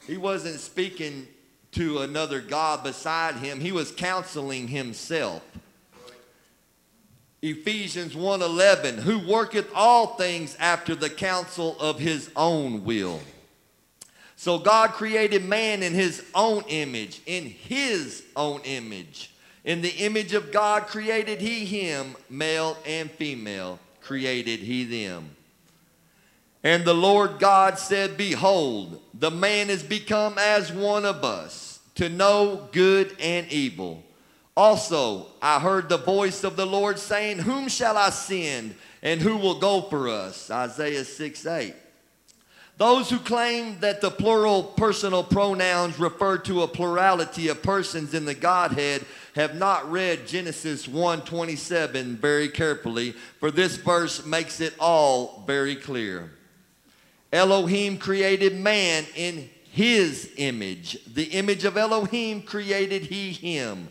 He 0.05 0.17
wasn't 0.17 0.59
speaking 0.59 1.29
to 1.71 1.99
another 1.99 2.41
god 2.41 2.83
beside 2.83 3.35
him. 3.35 3.61
He 3.61 3.71
was 3.71 3.89
counseling 3.89 4.67
himself. 4.67 5.43
Ephesians 7.41 8.13
1:11, 8.13 8.99
who 8.99 9.17
worketh 9.19 9.67
all 9.73 10.15
things 10.15 10.55
after 10.59 10.93
the 10.93 11.09
counsel 11.09 11.75
of 11.79 11.99
his 11.99 12.29
own 12.35 12.83
will. 12.85 13.19
So 14.35 14.57
God 14.57 14.91
created 14.91 15.45
man 15.45 15.83
in 15.83 15.93
his 15.93 16.23
own 16.33 16.63
image, 16.67 17.21
in 17.25 17.45
his 17.45 18.23
own 18.35 18.61
image. 18.61 19.31
In 19.63 19.81
the 19.81 19.95
image 19.97 20.33
of 20.33 20.51
God 20.51 20.87
created 20.87 21.41
he 21.41 21.65
him, 21.65 22.15
male 22.29 22.77
and 22.85 23.09
female 23.11 23.79
created 24.01 24.59
he 24.59 24.83
them. 24.83 25.35
And 26.63 26.85
the 26.85 26.93
Lord 26.93 27.39
God 27.39 27.77
said, 27.77 28.17
Behold, 28.17 29.01
the 29.13 29.31
man 29.31 29.69
is 29.69 29.83
become 29.83 30.37
as 30.37 30.71
one 30.71 31.05
of 31.05 31.23
us, 31.23 31.79
to 31.95 32.09
know 32.09 32.67
good 32.71 33.15
and 33.19 33.51
evil. 33.51 34.03
Also, 34.55 35.27
I 35.41 35.59
heard 35.59 35.87
the 35.87 35.97
voice 35.97 36.43
of 36.43 36.55
the 36.55 36.65
Lord 36.65 36.99
saying, 36.99 37.39
Whom 37.39 37.69
shall 37.69 37.97
I 37.97 38.09
send, 38.09 38.75
and 39.01 39.21
who 39.21 39.37
will 39.37 39.59
go 39.59 39.81
for 39.83 40.09
us? 40.09 40.51
Isaiah 40.51 41.05
6 41.05 41.45
8. 41.45 41.73
Those 42.77 43.11
who 43.11 43.19
claim 43.19 43.79
that 43.81 44.01
the 44.01 44.09
plural 44.09 44.63
personal 44.63 45.23
pronouns 45.23 45.99
refer 45.99 46.39
to 46.39 46.63
a 46.63 46.67
plurality 46.67 47.47
of 47.47 47.61
persons 47.61 48.15
in 48.15 48.25
the 48.25 48.33
Godhead 48.33 49.05
have 49.35 49.55
not 49.55 49.89
read 49.91 50.27
Genesis 50.27 50.87
1:27 50.87 52.17
very 52.17 52.49
carefully, 52.49 53.13
for 53.39 53.51
this 53.51 53.75
verse 53.75 54.25
makes 54.25 54.59
it 54.59 54.73
all 54.79 55.43
very 55.45 55.75
clear. 55.75 56.31
Elohim 57.31 57.99
created 57.99 58.59
man 58.59 59.05
in 59.15 59.49
his 59.71 60.31
image. 60.37 60.97
The 61.05 61.25
image 61.25 61.63
of 61.63 61.77
Elohim 61.77 62.41
created 62.41 63.03
he 63.03 63.31
him. 63.31 63.89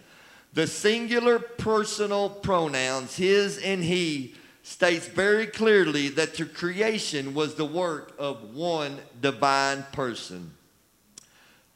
The 0.53 0.67
singular 0.67 1.39
personal 1.39 2.29
pronouns, 2.29 3.17
his 3.17 3.59
and 3.59 3.85
he, 3.85 4.35
states 4.63 5.07
very 5.07 5.47
clearly 5.47 6.09
that 6.09 6.35
the 6.35 6.45
creation 6.45 7.35
was 7.35 7.55
the 7.55 7.65
work 7.65 8.15
of 8.19 8.55
one 8.55 8.99
divine 9.21 9.85
person. 9.93 10.53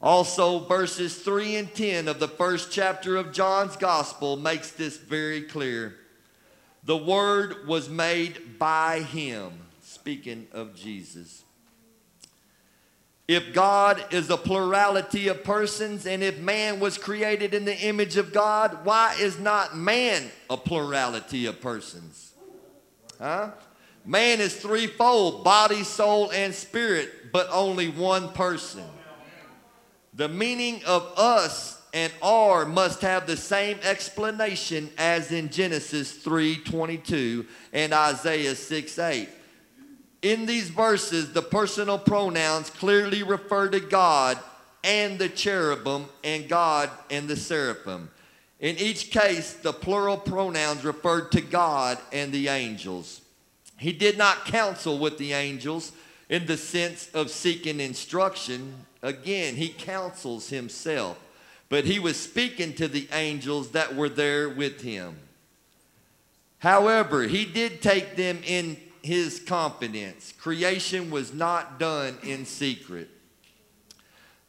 Also, 0.02 0.58
verses 0.60 1.16
3 1.16 1.56
and 1.56 1.74
10 1.74 2.08
of 2.08 2.18
the 2.18 2.28
first 2.28 2.70
chapter 2.70 3.16
of 3.16 3.32
John's 3.32 3.76
Gospel 3.76 4.36
makes 4.36 4.70
this 4.70 4.98
very 4.98 5.42
clear. 5.42 5.96
The 6.84 6.96
Word 6.96 7.66
was 7.66 7.88
made 7.88 8.58
by 8.58 9.00
him, 9.00 9.52
speaking 9.82 10.46
of 10.52 10.74
Jesus. 10.74 11.43
If 13.26 13.54
God 13.54 14.04
is 14.12 14.28
a 14.28 14.36
plurality 14.36 15.28
of 15.28 15.44
persons 15.44 16.06
and 16.06 16.22
if 16.22 16.38
man 16.38 16.78
was 16.78 16.98
created 16.98 17.54
in 17.54 17.64
the 17.64 17.76
image 17.76 18.18
of 18.18 18.34
God, 18.34 18.84
why 18.84 19.16
is 19.18 19.38
not 19.38 19.76
man 19.76 20.30
a 20.50 20.58
plurality 20.58 21.46
of 21.46 21.60
persons? 21.60 22.34
Huh? 23.18 23.52
Man 24.04 24.40
is 24.40 24.54
threefold 24.54 25.42
body, 25.42 25.82
soul, 25.84 26.30
and 26.32 26.54
spirit, 26.54 27.32
but 27.32 27.48
only 27.50 27.88
one 27.88 28.28
person. 28.32 28.84
The 30.12 30.28
meaning 30.28 30.82
of 30.84 31.10
us 31.16 31.80
and 31.94 32.12
our 32.22 32.66
must 32.66 33.00
have 33.00 33.26
the 33.26 33.36
same 33.36 33.78
explanation 33.82 34.90
as 34.98 35.32
in 35.32 35.48
Genesis 35.48 36.12
3:22 36.12 37.46
and 37.72 37.94
Isaiah 37.94 38.54
6:8. 38.54 39.28
In 40.24 40.46
these 40.46 40.70
verses, 40.70 41.34
the 41.34 41.42
personal 41.42 41.98
pronouns 41.98 42.70
clearly 42.70 43.22
refer 43.22 43.68
to 43.68 43.78
God 43.78 44.38
and 44.82 45.18
the 45.18 45.28
cherubim 45.28 46.06
and 46.24 46.48
God 46.48 46.88
and 47.10 47.28
the 47.28 47.36
seraphim. 47.36 48.08
In 48.58 48.78
each 48.78 49.10
case, 49.10 49.52
the 49.52 49.74
plural 49.74 50.16
pronouns 50.16 50.82
referred 50.82 51.30
to 51.32 51.42
God 51.42 51.98
and 52.10 52.32
the 52.32 52.48
angels. 52.48 53.20
He 53.76 53.92
did 53.92 54.16
not 54.16 54.46
counsel 54.46 54.98
with 54.98 55.18
the 55.18 55.34
angels 55.34 55.92
in 56.30 56.46
the 56.46 56.56
sense 56.56 57.10
of 57.12 57.28
seeking 57.28 57.78
instruction. 57.78 58.86
Again, 59.02 59.56
he 59.56 59.68
counsels 59.68 60.48
himself, 60.48 61.18
but 61.68 61.84
he 61.84 61.98
was 61.98 62.18
speaking 62.18 62.72
to 62.76 62.88
the 62.88 63.06
angels 63.12 63.72
that 63.72 63.94
were 63.94 64.08
there 64.08 64.48
with 64.48 64.80
him. 64.80 65.18
However, 66.60 67.24
he 67.24 67.44
did 67.44 67.82
take 67.82 68.16
them 68.16 68.40
in 68.46 68.78
his 69.04 69.38
confidence. 69.38 70.32
Creation 70.32 71.10
was 71.10 71.34
not 71.34 71.78
done 71.78 72.16
in 72.22 72.46
secret. 72.46 73.10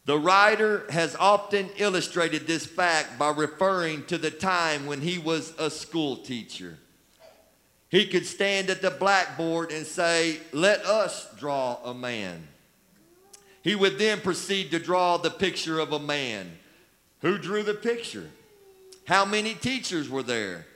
The 0.06 0.18
writer 0.18 0.86
has 0.88 1.14
often 1.14 1.68
illustrated 1.76 2.46
this 2.46 2.64
fact 2.64 3.18
by 3.18 3.32
referring 3.32 4.06
to 4.06 4.16
the 4.16 4.30
time 4.30 4.86
when 4.86 5.02
he 5.02 5.18
was 5.18 5.52
a 5.58 5.68
school 5.68 6.16
teacher. 6.16 6.78
He 7.90 8.06
could 8.06 8.24
stand 8.24 8.70
at 8.70 8.80
the 8.80 8.90
blackboard 8.90 9.72
and 9.72 9.86
say, 9.86 10.38
Let 10.52 10.86
us 10.86 11.28
draw 11.38 11.78
a 11.84 11.92
man. 11.92 12.48
He 13.60 13.74
would 13.74 13.98
then 13.98 14.22
proceed 14.22 14.70
to 14.70 14.78
draw 14.78 15.18
the 15.18 15.30
picture 15.30 15.78
of 15.78 15.92
a 15.92 15.98
man. 15.98 16.56
Who 17.20 17.36
drew 17.36 17.62
the 17.62 17.74
picture? 17.74 18.30
How 19.06 19.26
many 19.26 19.52
teachers 19.52 20.08
were 20.08 20.22
there? 20.22 20.66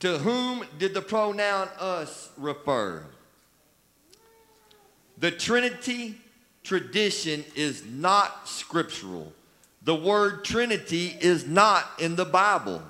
To 0.00 0.18
whom 0.18 0.64
did 0.76 0.92
the 0.92 1.02
pronoun 1.02 1.68
us 1.78 2.30
refer? 2.36 3.04
The 5.20 5.30
Trinity 5.30 6.16
tradition 6.62 7.44
is 7.56 7.84
not 7.84 8.48
scriptural. 8.48 9.32
The 9.82 9.94
word 9.94 10.44
Trinity 10.44 11.16
is 11.20 11.46
not 11.46 11.86
in 11.98 12.14
the 12.14 12.24
Bible. 12.24 12.82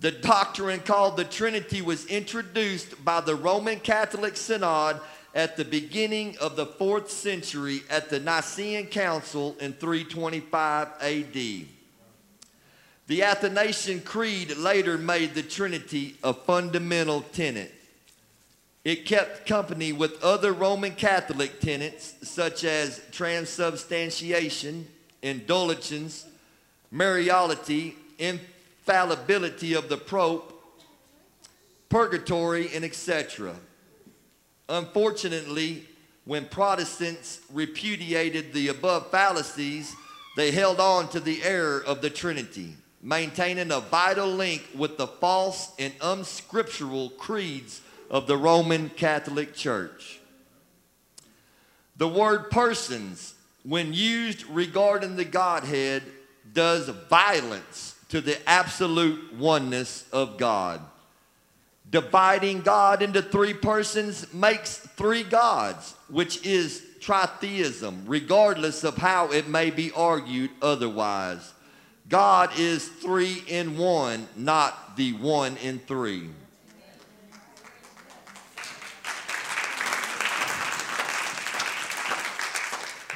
The 0.00 0.10
doctrine 0.12 0.80
called 0.80 1.16
the 1.16 1.24
Trinity 1.24 1.80
was 1.80 2.06
introduced 2.06 3.02
by 3.04 3.20
the 3.20 3.34
Roman 3.34 3.80
Catholic 3.80 4.36
Synod 4.36 5.00
at 5.34 5.56
the 5.56 5.64
beginning 5.64 6.36
of 6.38 6.56
the 6.56 6.66
fourth 6.66 7.10
century 7.10 7.80
at 7.90 8.10
the 8.10 8.20
Nicene 8.20 8.86
Council 8.86 9.56
in 9.60 9.72
325 9.72 10.88
AD. 11.00 11.32
The 13.08 13.22
Athanasian 13.22 14.02
Creed 14.02 14.56
later 14.56 14.98
made 14.98 15.34
the 15.34 15.42
Trinity 15.42 16.16
a 16.22 16.32
fundamental 16.32 17.22
tenet. 17.32 17.75
It 18.86 19.04
kept 19.04 19.48
company 19.48 19.92
with 19.92 20.22
other 20.22 20.52
Roman 20.52 20.92
Catholic 20.92 21.58
tenets 21.58 22.14
such 22.22 22.62
as 22.62 23.02
transubstantiation, 23.10 24.86
indulgence, 25.22 26.24
Mariolatry, 26.94 27.94
infallibility 28.16 29.74
of 29.74 29.88
the 29.88 29.96
Pope, 29.96 30.62
purgatory, 31.88 32.72
and 32.72 32.84
etc. 32.84 33.56
Unfortunately, 34.68 35.82
when 36.24 36.44
Protestants 36.44 37.40
repudiated 37.52 38.52
the 38.52 38.68
above 38.68 39.10
fallacies, 39.10 39.96
they 40.36 40.52
held 40.52 40.78
on 40.78 41.08
to 41.08 41.18
the 41.18 41.42
error 41.42 41.82
of 41.84 42.02
the 42.02 42.10
Trinity, 42.10 42.76
maintaining 43.02 43.72
a 43.72 43.80
vital 43.80 44.28
link 44.28 44.62
with 44.76 44.96
the 44.96 45.08
false 45.08 45.72
and 45.76 45.92
unscriptural 46.00 47.10
creeds 47.10 47.80
of 48.10 48.26
the 48.26 48.36
Roman 48.36 48.88
Catholic 48.90 49.54
Church. 49.54 50.20
The 51.96 52.08
word 52.08 52.50
persons, 52.50 53.34
when 53.64 53.94
used 53.94 54.44
regarding 54.46 55.16
the 55.16 55.24
Godhead, 55.24 56.02
does 56.52 56.88
violence 56.88 57.96
to 58.10 58.20
the 58.20 58.38
absolute 58.48 59.34
oneness 59.34 60.04
of 60.12 60.38
God. 60.38 60.80
Dividing 61.90 62.62
God 62.62 63.02
into 63.02 63.22
three 63.22 63.54
persons 63.54 64.32
makes 64.32 64.78
three 64.78 65.22
gods, 65.22 65.94
which 66.08 66.44
is 66.44 66.82
tritheism, 67.00 68.02
regardless 68.06 68.84
of 68.84 68.96
how 68.96 69.30
it 69.30 69.48
may 69.48 69.70
be 69.70 69.92
argued 69.92 70.50
otherwise. 70.60 71.52
God 72.08 72.50
is 72.58 72.88
three 72.88 73.42
in 73.48 73.76
one, 73.78 74.28
not 74.36 74.96
the 74.96 75.12
one 75.14 75.56
in 75.58 75.78
three. 75.78 76.28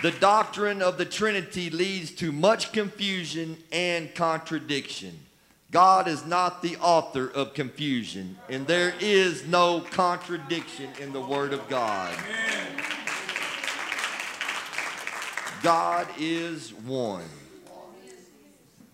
The 0.02 0.12
doctrine 0.12 0.80
of 0.80 0.97
the 0.97 1.04
Trinity 1.04 1.69
leads 1.69 2.11
to 2.12 2.33
much 2.33 2.73
confusion 2.73 3.59
and 3.71 4.14
contradiction. 4.14 5.19
God 5.71 6.09
is 6.09 6.25
not 6.25 6.62
the 6.62 6.78
author 6.78 7.28
of 7.28 7.52
confusion, 7.52 8.38
and 8.49 8.66
there 8.66 8.95
is 8.99 9.47
no 9.47 9.80
contradiction 9.80 10.88
in 11.00 11.12
the 11.12 11.21
Word 11.21 11.52
of 11.52 11.69
God. 11.69 12.19
God 15.62 16.09
is 16.19 16.73
one. 16.73 17.28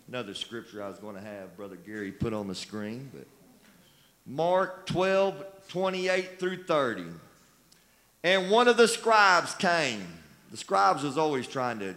Another 0.09 0.35
scripture 0.35 0.83
I 0.83 0.89
was 0.89 0.99
going 0.99 1.15
to 1.15 1.23
have 1.23 1.57
Brother 1.57 1.77
Gary 1.77 2.11
put 2.11 2.33
on 2.33 2.49
the 2.49 2.55
screen, 2.55 3.11
but 3.14 3.29
Mark 4.27 4.87
12, 4.87 5.45
28 5.69 6.40
through 6.40 6.64
30. 6.64 7.05
And 8.25 8.51
one 8.51 8.66
of 8.66 8.77
the 8.77 8.88
scribes 8.88 9.55
came 9.55 10.05
the 10.57 10.61
scribes 10.61 11.03
was 11.03 11.19
always 11.19 11.47
trying 11.47 11.79
to 11.81 11.95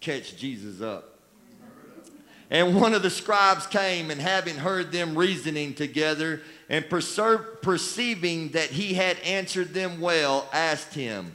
catch 0.00 0.38
Jesus 0.38 0.80
up. 0.80 1.18
And 2.50 2.74
one 2.74 2.94
of 2.94 3.02
the 3.02 3.10
scribes 3.10 3.66
came 3.66 4.10
and 4.10 4.18
having 4.18 4.56
heard 4.56 4.92
them 4.92 5.14
reasoning 5.14 5.74
together 5.74 6.40
and 6.70 6.88
perceiving 6.88 8.48
that 8.50 8.70
he 8.70 8.94
had 8.94 9.18
answered 9.20 9.74
them 9.74 10.00
well, 10.00 10.48
asked 10.54 10.94
him, 10.94 11.34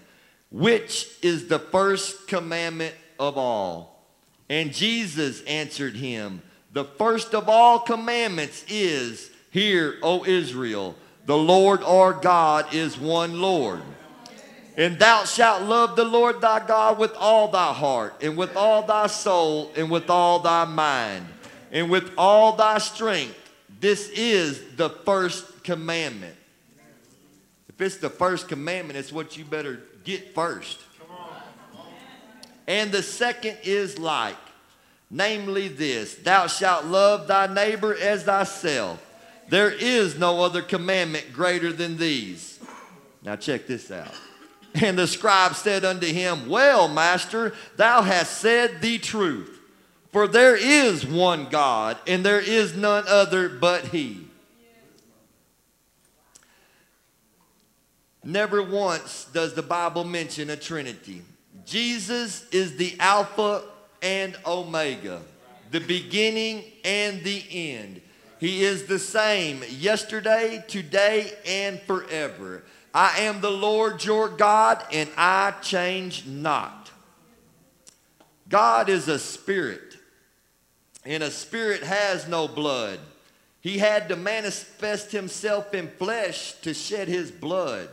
Which 0.49 1.07
is 1.21 1.47
the 1.47 1.59
first 1.59 2.27
commandment 2.27 2.95
of 3.19 3.37
all? 3.37 4.03
And 4.49 4.73
Jesus 4.73 5.43
answered 5.43 5.95
him, 5.95 6.41
The 6.73 6.85
first 6.85 7.35
of 7.35 7.47
all 7.49 7.77
commandments 7.77 8.65
is, 8.67 9.29
Hear, 9.51 9.97
O 10.01 10.25
Israel, 10.25 10.95
the 11.27 11.37
Lord 11.37 11.83
our 11.83 12.13
God 12.13 12.73
is 12.73 12.97
one 12.97 13.41
Lord. 13.41 13.81
And 14.77 14.99
thou 14.99 15.25
shalt 15.25 15.63
love 15.63 15.95
the 15.95 16.05
Lord 16.05 16.39
thy 16.39 16.65
God 16.65 16.99
with 16.99 17.15
all 17.15 17.47
thy 17.47 17.73
heart, 17.73 18.13
and 18.21 18.37
with 18.37 18.55
all 18.55 18.83
thy 18.83 19.07
soul, 19.07 19.71
and 19.75 19.89
with 19.89 20.07
all 20.11 20.37
thy 20.39 20.65
mind, 20.65 21.25
and 21.71 21.89
with 21.89 22.11
all 22.15 22.55
thy 22.55 22.77
strength. 22.77 23.35
This 23.79 24.09
is 24.09 24.75
the 24.75 24.89
first 24.89 25.63
commandment. 25.63 26.35
If 27.67 27.81
it's 27.81 27.97
the 27.97 28.09
first 28.09 28.47
commandment, 28.47 28.99
it's 28.99 29.11
what 29.11 29.35
you 29.35 29.45
better 29.45 29.81
get 30.03 30.35
first. 30.35 30.79
And 32.67 32.91
the 32.91 33.01
second 33.01 33.57
is 33.63 33.97
like, 33.97 34.35
namely 35.09 35.69
this 35.69 36.15
Thou 36.15 36.45
shalt 36.45 36.85
love 36.85 37.27
thy 37.27 37.47
neighbor 37.47 37.95
as 37.95 38.23
thyself. 38.23 39.03
There 39.49 39.71
is 39.71 40.19
no 40.19 40.43
other 40.43 40.61
commandment 40.61 41.33
greater 41.33 41.73
than 41.73 41.97
these. 41.97 42.59
Now, 43.23 43.37
check 43.37 43.65
this 43.65 43.89
out. 43.89 44.13
And 44.81 44.97
the 44.97 45.07
scribe 45.07 45.55
said 45.55 45.83
unto 45.85 46.05
him, 46.05 46.49
Well, 46.49 46.87
master, 46.87 47.53
thou 47.77 48.01
hast 48.01 48.39
said 48.39 48.81
the 48.81 48.97
truth. 48.99 49.57
For 50.11 50.27
there 50.27 50.55
is 50.55 51.05
one 51.05 51.47
God, 51.49 51.97
and 52.07 52.25
there 52.25 52.39
is 52.39 52.75
none 52.75 53.03
other 53.07 53.49
but 53.49 53.85
He. 53.85 54.25
Never 58.23 58.63
once 58.63 59.25
does 59.31 59.53
the 59.53 59.61
Bible 59.61 60.03
mention 60.03 60.49
a 60.49 60.55
Trinity. 60.55 61.21
Jesus 61.65 62.47
is 62.49 62.77
the 62.77 62.95
Alpha 62.99 63.63
and 64.01 64.35
Omega, 64.45 65.21
the 65.71 65.81
beginning 65.81 66.63
and 66.83 67.23
the 67.23 67.43
end. 67.51 68.01
He 68.39 68.63
is 68.63 68.85
the 68.85 68.99
same 68.99 69.63
yesterday, 69.69 70.63
today, 70.67 71.31
and 71.45 71.79
forever. 71.81 72.63
I 72.97 73.19
am 73.19 73.41
the 73.41 73.51
Lord 73.51 74.03
your 74.03 74.27
God, 74.27 74.83
and 74.91 75.07
I 75.15 75.51
change 75.61 76.25
not. 76.25 76.89
God 78.49 78.89
is 78.89 79.07
a 79.07 79.19
spirit, 79.19 79.97
and 81.05 81.21
a 81.21 81.29
spirit 81.29 81.83
has 81.83 82.27
no 82.27 82.47
blood. 82.47 82.97
He 83.61 83.77
had 83.77 84.09
to 84.09 84.15
manifest 84.15 85.11
himself 85.11 85.75
in 85.75 85.89
flesh 85.89 86.53
to 86.61 86.73
shed 86.73 87.07
his 87.07 87.29
blood. 87.29 87.89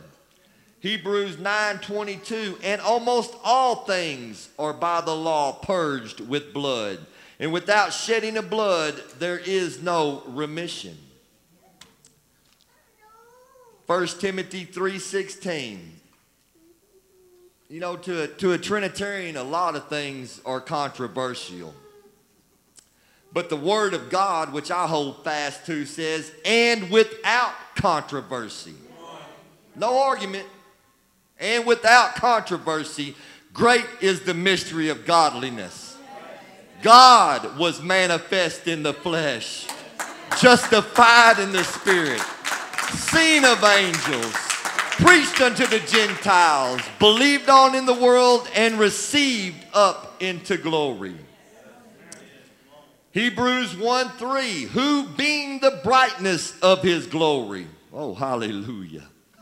Hebrews 0.79 1.37
9:22 1.37 2.57
and 2.63 2.81
almost 2.81 3.35
all 3.43 3.85
things 3.85 4.49
are 4.57 4.73
by 4.73 5.01
the 5.01 5.15
law 5.15 5.51
purged 5.51 6.19
with 6.19 6.51
blood 6.51 7.05
and 7.39 7.53
without 7.53 7.93
shedding 7.93 8.37
of 8.37 8.49
blood 8.49 8.99
there 9.19 9.37
is 9.37 9.83
no 9.83 10.23
remission 10.25 10.97
1 13.87 14.07
Timothy 14.19 14.65
3.16. 14.65 15.77
You 17.69 17.79
know, 17.79 17.95
to 17.97 18.23
a, 18.23 18.27
to 18.27 18.53
a 18.53 18.57
Trinitarian, 18.57 19.37
a 19.37 19.43
lot 19.43 19.75
of 19.75 19.87
things 19.89 20.41
are 20.43 20.59
controversial. 20.59 21.73
But 23.31 23.49
the 23.49 23.55
Word 23.55 23.93
of 23.93 24.09
God, 24.09 24.53
which 24.53 24.71
I 24.71 24.87
hold 24.87 25.23
fast 25.23 25.67
to, 25.67 25.85
says, 25.85 26.31
and 26.43 26.89
without 26.89 27.53
controversy. 27.75 28.73
No 29.75 30.01
argument. 30.01 30.47
And 31.39 31.65
without 31.65 32.15
controversy, 32.15 33.15
great 33.53 33.85
is 34.01 34.21
the 34.21 34.33
mystery 34.33 34.89
of 34.89 35.05
godliness. 35.05 35.97
God 36.81 37.57
was 37.57 37.81
manifest 37.81 38.67
in 38.67 38.83
the 38.83 38.93
flesh, 38.93 39.67
justified 40.39 41.39
in 41.39 41.51
the 41.51 41.63
spirit 41.63 42.21
seen 42.89 43.45
of 43.45 43.63
angels, 43.63 44.33
preached 44.97 45.41
unto 45.41 45.65
the 45.67 45.79
Gentiles, 45.79 46.81
believed 46.99 47.49
on 47.49 47.75
in 47.75 47.85
the 47.85 47.93
world, 47.93 48.47
and 48.55 48.79
received 48.79 49.63
up 49.73 50.21
into 50.21 50.57
glory. 50.57 51.15
Hebrews 53.11 53.77
1 53.77 54.09
3, 54.09 54.63
who 54.63 55.07
being 55.07 55.59
the 55.59 55.79
brightness 55.83 56.59
of 56.59 56.81
his 56.81 57.07
glory. 57.07 57.67
Oh, 57.93 58.13
hallelujah. 58.13 59.03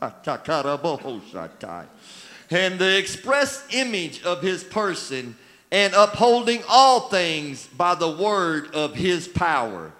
and 2.50 2.78
the 2.78 2.98
express 2.98 3.66
image 3.72 4.22
of 4.22 4.42
his 4.42 4.62
person, 4.62 5.36
and 5.72 5.92
upholding 5.94 6.62
all 6.68 7.08
things 7.08 7.66
by 7.66 7.94
the 7.94 8.10
word 8.10 8.72
of 8.74 8.94
his 8.94 9.26
power, 9.26 9.92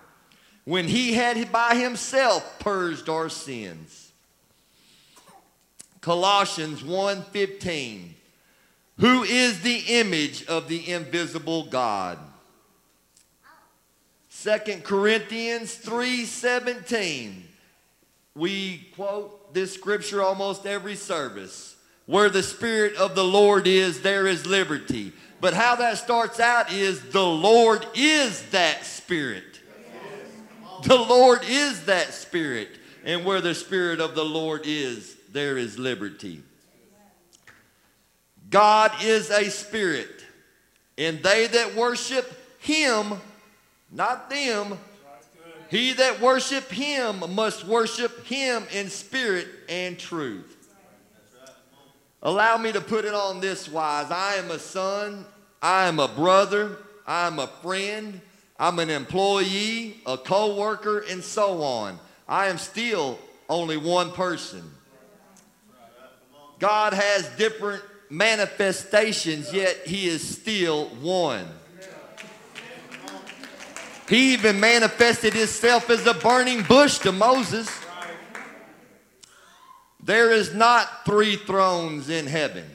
when 0.64 0.88
he 0.88 1.14
had 1.14 1.52
by 1.52 1.74
himself 1.74 2.58
purged 2.58 3.08
our 3.08 3.28
sins. 3.28 4.12
Colossians 6.00 6.82
1:15 6.82 8.14
Who 8.98 9.22
is 9.24 9.60
the 9.60 9.84
image 9.88 10.44
of 10.46 10.68
the 10.68 10.90
invisible 10.90 11.64
God? 11.64 12.18
2 14.30 14.82
Corinthians 14.84 15.74
3:17 15.74 17.44
We 18.34 18.88
quote 18.94 19.54
this 19.54 19.72
scripture 19.72 20.22
almost 20.22 20.66
every 20.66 20.96
service. 20.96 21.76
Where 22.06 22.28
the 22.28 22.42
spirit 22.42 22.96
of 22.96 23.14
the 23.14 23.24
Lord 23.24 23.66
is, 23.66 24.02
there 24.02 24.26
is 24.26 24.44
liberty. 24.46 25.12
But 25.40 25.54
how 25.54 25.76
that 25.76 25.96
starts 25.96 26.38
out 26.38 26.70
is 26.70 27.00
the 27.00 27.24
Lord 27.24 27.86
is 27.94 28.42
that 28.50 28.84
spirit. 28.84 29.53
The 30.84 30.96
Lord 30.96 31.40
is 31.44 31.84
that 31.86 32.14
spirit. 32.14 32.68
And 33.04 33.24
where 33.24 33.42
the 33.42 33.54
spirit 33.54 34.00
of 34.00 34.14
the 34.14 34.24
Lord 34.24 34.62
is, 34.64 35.16
there 35.30 35.58
is 35.58 35.78
liberty. 35.78 36.42
God 38.48 38.92
is 39.02 39.30
a 39.30 39.50
spirit, 39.50 40.24
and 40.96 41.20
they 41.24 41.48
that 41.48 41.74
worship 41.74 42.32
him, 42.60 43.14
not 43.90 44.30
them, 44.30 44.78
he 45.70 45.92
that 45.94 46.20
worship 46.20 46.70
him 46.70 47.34
must 47.34 47.66
worship 47.66 48.24
him 48.26 48.64
in 48.72 48.90
spirit 48.90 49.48
and 49.68 49.98
truth. 49.98 50.70
Allow 52.22 52.58
me 52.58 52.70
to 52.70 52.80
put 52.80 53.04
it 53.04 53.12
on 53.12 53.40
this 53.40 53.68
wise. 53.68 54.10
I 54.10 54.36
am 54.36 54.52
a 54.52 54.58
son, 54.58 55.26
I 55.60 55.88
am 55.88 55.98
a 55.98 56.08
brother, 56.08 56.76
I 57.06 57.26
am 57.26 57.40
a 57.40 57.48
friend, 57.48 58.20
I'm 58.58 58.78
an 58.78 58.90
employee, 58.90 59.96
a 60.06 60.16
co-worker, 60.16 61.00
and 61.00 61.22
so 61.22 61.62
on. 61.62 61.98
I 62.28 62.46
am 62.46 62.58
still 62.58 63.18
only 63.48 63.76
one 63.76 64.12
person. 64.12 64.62
God 66.58 66.92
has 66.92 67.28
different 67.36 67.82
manifestations, 68.08 69.52
yet 69.52 69.86
he 69.86 70.06
is 70.06 70.26
still 70.26 70.86
one. 70.86 71.46
He 74.08 74.34
even 74.34 74.60
manifested 74.60 75.32
himself 75.32 75.90
as 75.90 76.06
a 76.06 76.14
burning 76.14 76.62
bush 76.62 76.98
to 77.00 77.12
Moses. 77.12 77.68
There 80.02 80.30
is 80.30 80.54
not 80.54 81.04
three 81.06 81.36
thrones 81.36 82.10
in 82.10 82.26
heaven. 82.26 82.66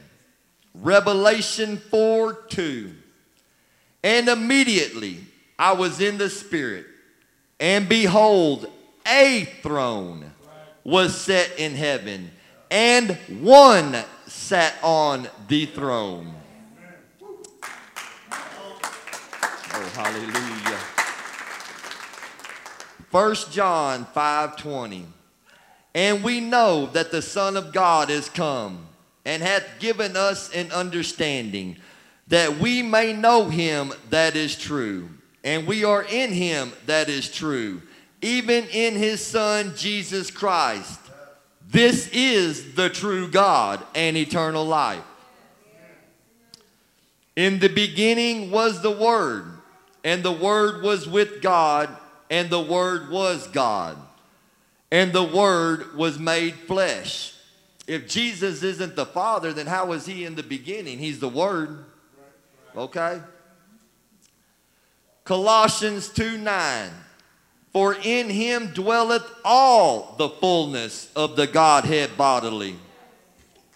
Revelation 0.73 1.77
4 1.77 2.33
2. 2.49 2.93
And 4.03 4.27
immediately 4.27 5.19
I 5.59 5.73
was 5.73 5.99
in 5.99 6.17
the 6.17 6.29
Spirit, 6.29 6.87
and 7.59 7.89
behold, 7.89 8.71
a 9.05 9.43
throne 9.61 10.31
was 10.85 11.15
set 11.15 11.59
in 11.59 11.75
heaven, 11.75 12.31
and 12.71 13.11
one 13.41 13.95
sat 14.25 14.73
on 14.81 15.27
the 15.49 15.65
throne. 15.67 16.33
Oh, 18.31 19.91
hallelujah. 19.93 20.79
1 23.11 23.35
John 23.51 24.05
5:20 24.15 25.05
and 25.95 26.23
we 26.23 26.39
know 26.39 26.85
that 26.87 27.11
the 27.11 27.21
Son 27.21 27.57
of 27.57 27.73
God 27.73 28.09
is 28.09 28.29
come 28.29 28.87
and 29.25 29.41
hath 29.41 29.79
given 29.79 30.15
us 30.15 30.53
an 30.53 30.71
understanding 30.71 31.77
that 32.27 32.59
we 32.59 32.83
may 32.83 33.11
know 33.11 33.49
him 33.49 33.91
that 34.09 34.35
is 34.35 34.55
true. 34.55 35.09
And 35.43 35.65
we 35.65 35.83
are 35.83 36.03
in 36.03 36.31
him 36.31 36.73
that 36.85 37.09
is 37.09 37.31
true, 37.31 37.81
even 38.21 38.65
in 38.65 38.95
his 38.95 39.25
Son 39.25 39.73
Jesus 39.75 40.31
Christ. 40.31 40.99
This 41.69 42.09
is 42.11 42.73
the 42.73 42.89
true 42.89 43.29
God 43.29 43.83
and 43.95 44.17
eternal 44.17 44.65
life. 44.65 45.03
In 47.35 47.59
the 47.59 47.69
beginning 47.69 48.51
was 48.51 48.81
the 48.81 48.91
Word, 48.91 49.45
and 50.03 50.23
the 50.23 50.31
Word 50.31 50.83
was 50.83 51.07
with 51.07 51.41
God, 51.41 51.89
and 52.29 52.49
the 52.49 52.61
Word 52.61 53.09
was 53.09 53.47
God 53.47 53.97
and 54.91 55.13
the 55.13 55.23
Word 55.23 55.95
was 55.95 56.17
made 56.17 56.55
flesh. 56.55 57.33
If 57.87 58.07
Jesus 58.07 58.63
isn't 58.63 58.95
the 58.95 59.05
Father, 59.05 59.53
then 59.53 59.67
how 59.67 59.87
was 59.87 60.05
he 60.05 60.25
in 60.25 60.35
the 60.35 60.43
beginning? 60.43 60.99
He's 60.99 61.19
the 61.19 61.29
Word. 61.29 61.85
Okay? 62.75 63.19
Colossians 65.29 66.09
2 66.09 66.39
9. 66.39 66.89
For 67.71 67.95
in 68.01 68.31
him 68.31 68.71
dwelleth 68.73 69.31
all 69.45 70.15
the 70.17 70.27
fullness 70.27 71.11
of 71.15 71.35
the 71.35 71.45
Godhead 71.45 72.17
bodily. 72.17 72.75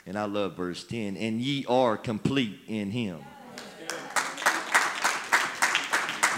And 0.07 0.17
I 0.17 0.25
love 0.25 0.57
verse 0.57 0.83
10. 0.83 1.15
And 1.15 1.39
ye 1.39 1.63
are 1.67 1.95
complete 1.95 2.57
in 2.67 2.89
him. 2.89 3.19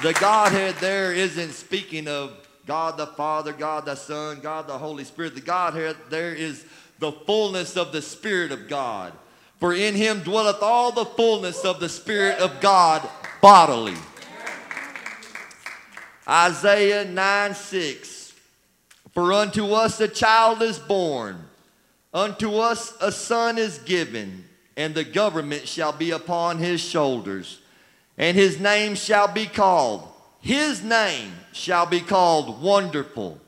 The 0.03 0.11
Godhead 0.19 0.75
there 0.81 1.13
isn't 1.13 1.53
speaking 1.53 2.09
of 2.09 2.33
God 2.67 2.97
the 2.97 3.07
Father, 3.07 3.53
God 3.53 3.85
the 3.85 3.95
Son, 3.95 4.41
God 4.41 4.67
the 4.67 4.77
Holy 4.77 5.05
Spirit. 5.05 5.33
The 5.33 5.39
Godhead, 5.39 5.95
there 6.09 6.35
is 6.35 6.65
the 6.99 7.13
fullness 7.13 7.77
of 7.77 7.93
the 7.93 8.01
Spirit 8.01 8.51
of 8.51 8.67
God. 8.67 9.13
For 9.61 9.73
in 9.73 9.95
him 9.95 10.23
dwelleth 10.23 10.61
all 10.61 10.91
the 10.91 11.05
fullness 11.05 11.63
of 11.63 11.79
the 11.79 11.87
Spirit 11.87 12.39
of 12.39 12.59
God 12.59 13.07
bodily. 13.41 13.95
Isaiah 16.27 17.05
9 17.05 17.53
6. 17.53 18.33
For 19.13 19.31
unto 19.31 19.71
us 19.71 19.99
a 20.01 20.07
child 20.07 20.61
is 20.61 20.77
born, 20.77 21.43
unto 22.13 22.57
us 22.57 22.93
a 22.99 23.11
son 23.11 23.57
is 23.57 23.77
given, 23.79 24.45
and 24.75 24.93
the 24.93 25.05
government 25.05 25.67
shall 25.67 25.93
be 25.93 26.11
upon 26.11 26.57
his 26.57 26.81
shoulders, 26.81 27.61
and 28.17 28.35
his 28.35 28.59
name 28.59 28.95
shall 28.95 29.27
be 29.27 29.45
called 29.45 30.09
his 30.45 30.83
name 30.83 31.33
shall 31.53 31.87
be 31.87 31.99
called 31.99 32.61
Wonderful, 32.61 33.39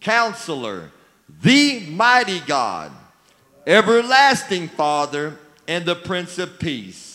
Counselor, 0.00 0.92
the 1.42 1.80
Mighty 1.80 2.38
God, 2.38 2.92
Everlasting 3.66 4.68
Father, 4.68 5.36
and 5.66 5.84
the 5.84 5.96
Prince 5.96 6.38
of 6.38 6.60
Peace. 6.60 7.07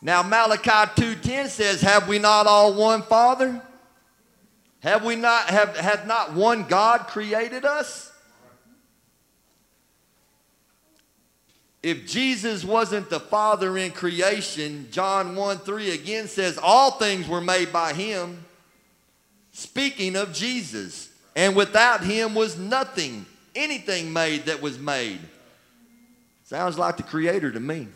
Now 0.00 0.22
Malachi 0.22 0.70
2.10 0.70 1.48
says, 1.48 1.80
Have 1.80 2.08
we 2.08 2.18
not 2.18 2.46
all 2.46 2.74
one 2.74 3.02
Father? 3.02 3.60
Have 4.80 5.04
we 5.04 5.16
not, 5.16 5.50
have, 5.50 5.76
have 5.76 6.06
not 6.06 6.34
one 6.34 6.64
God 6.64 7.08
created 7.08 7.64
us? 7.64 8.08
if 11.82 12.06
Jesus 12.06 12.64
wasn't 12.64 13.08
the 13.08 13.20
Father 13.20 13.78
in 13.78 13.92
creation, 13.92 14.88
John 14.90 15.36
1 15.36 15.58
3 15.58 15.90
again 15.90 16.26
says, 16.26 16.58
All 16.60 16.92
things 16.92 17.28
were 17.28 17.40
made 17.40 17.72
by 17.72 17.92
him. 17.92 18.44
Speaking 19.52 20.16
of 20.16 20.32
Jesus. 20.32 21.10
And 21.36 21.54
without 21.54 22.02
him 22.02 22.34
was 22.34 22.58
nothing, 22.58 23.24
anything 23.54 24.12
made 24.12 24.46
that 24.46 24.60
was 24.60 24.76
made. 24.76 25.20
Sounds 26.44 26.76
like 26.76 26.96
the 26.96 27.04
Creator 27.04 27.52
to 27.52 27.60
me. 27.60 27.86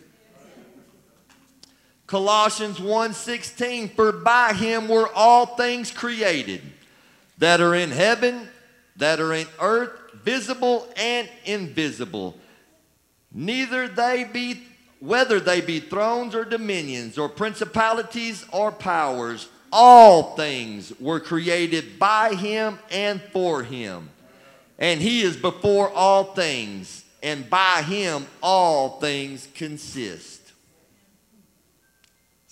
Colossians 2.12 2.78
1:16 2.78 3.88
for 3.96 4.12
by 4.12 4.52
him 4.52 4.86
were 4.86 5.10
all 5.14 5.46
things 5.46 5.90
created 5.90 6.60
that 7.38 7.58
are 7.62 7.74
in 7.74 7.90
heaven 7.90 8.50
that 8.96 9.18
are 9.18 9.32
in 9.32 9.46
earth 9.58 9.92
visible 10.22 10.86
and 10.94 11.26
invisible. 11.46 12.36
Neither 13.32 13.88
they 13.88 14.24
be 14.24 14.60
whether 15.00 15.40
they 15.40 15.62
be 15.62 15.80
thrones 15.80 16.34
or 16.34 16.44
dominions 16.44 17.16
or 17.16 17.30
principalities 17.30 18.44
or 18.52 18.70
powers 18.70 19.48
all 19.72 20.36
things 20.36 20.92
were 21.00 21.18
created 21.18 21.98
by 21.98 22.34
him 22.34 22.78
and 22.90 23.22
for 23.32 23.62
him. 23.62 24.10
And 24.78 25.00
he 25.00 25.22
is 25.22 25.34
before 25.34 25.88
all 25.88 26.34
things 26.34 27.04
and 27.22 27.48
by 27.48 27.80
him 27.80 28.26
all 28.42 29.00
things 29.00 29.48
consist 29.54 30.41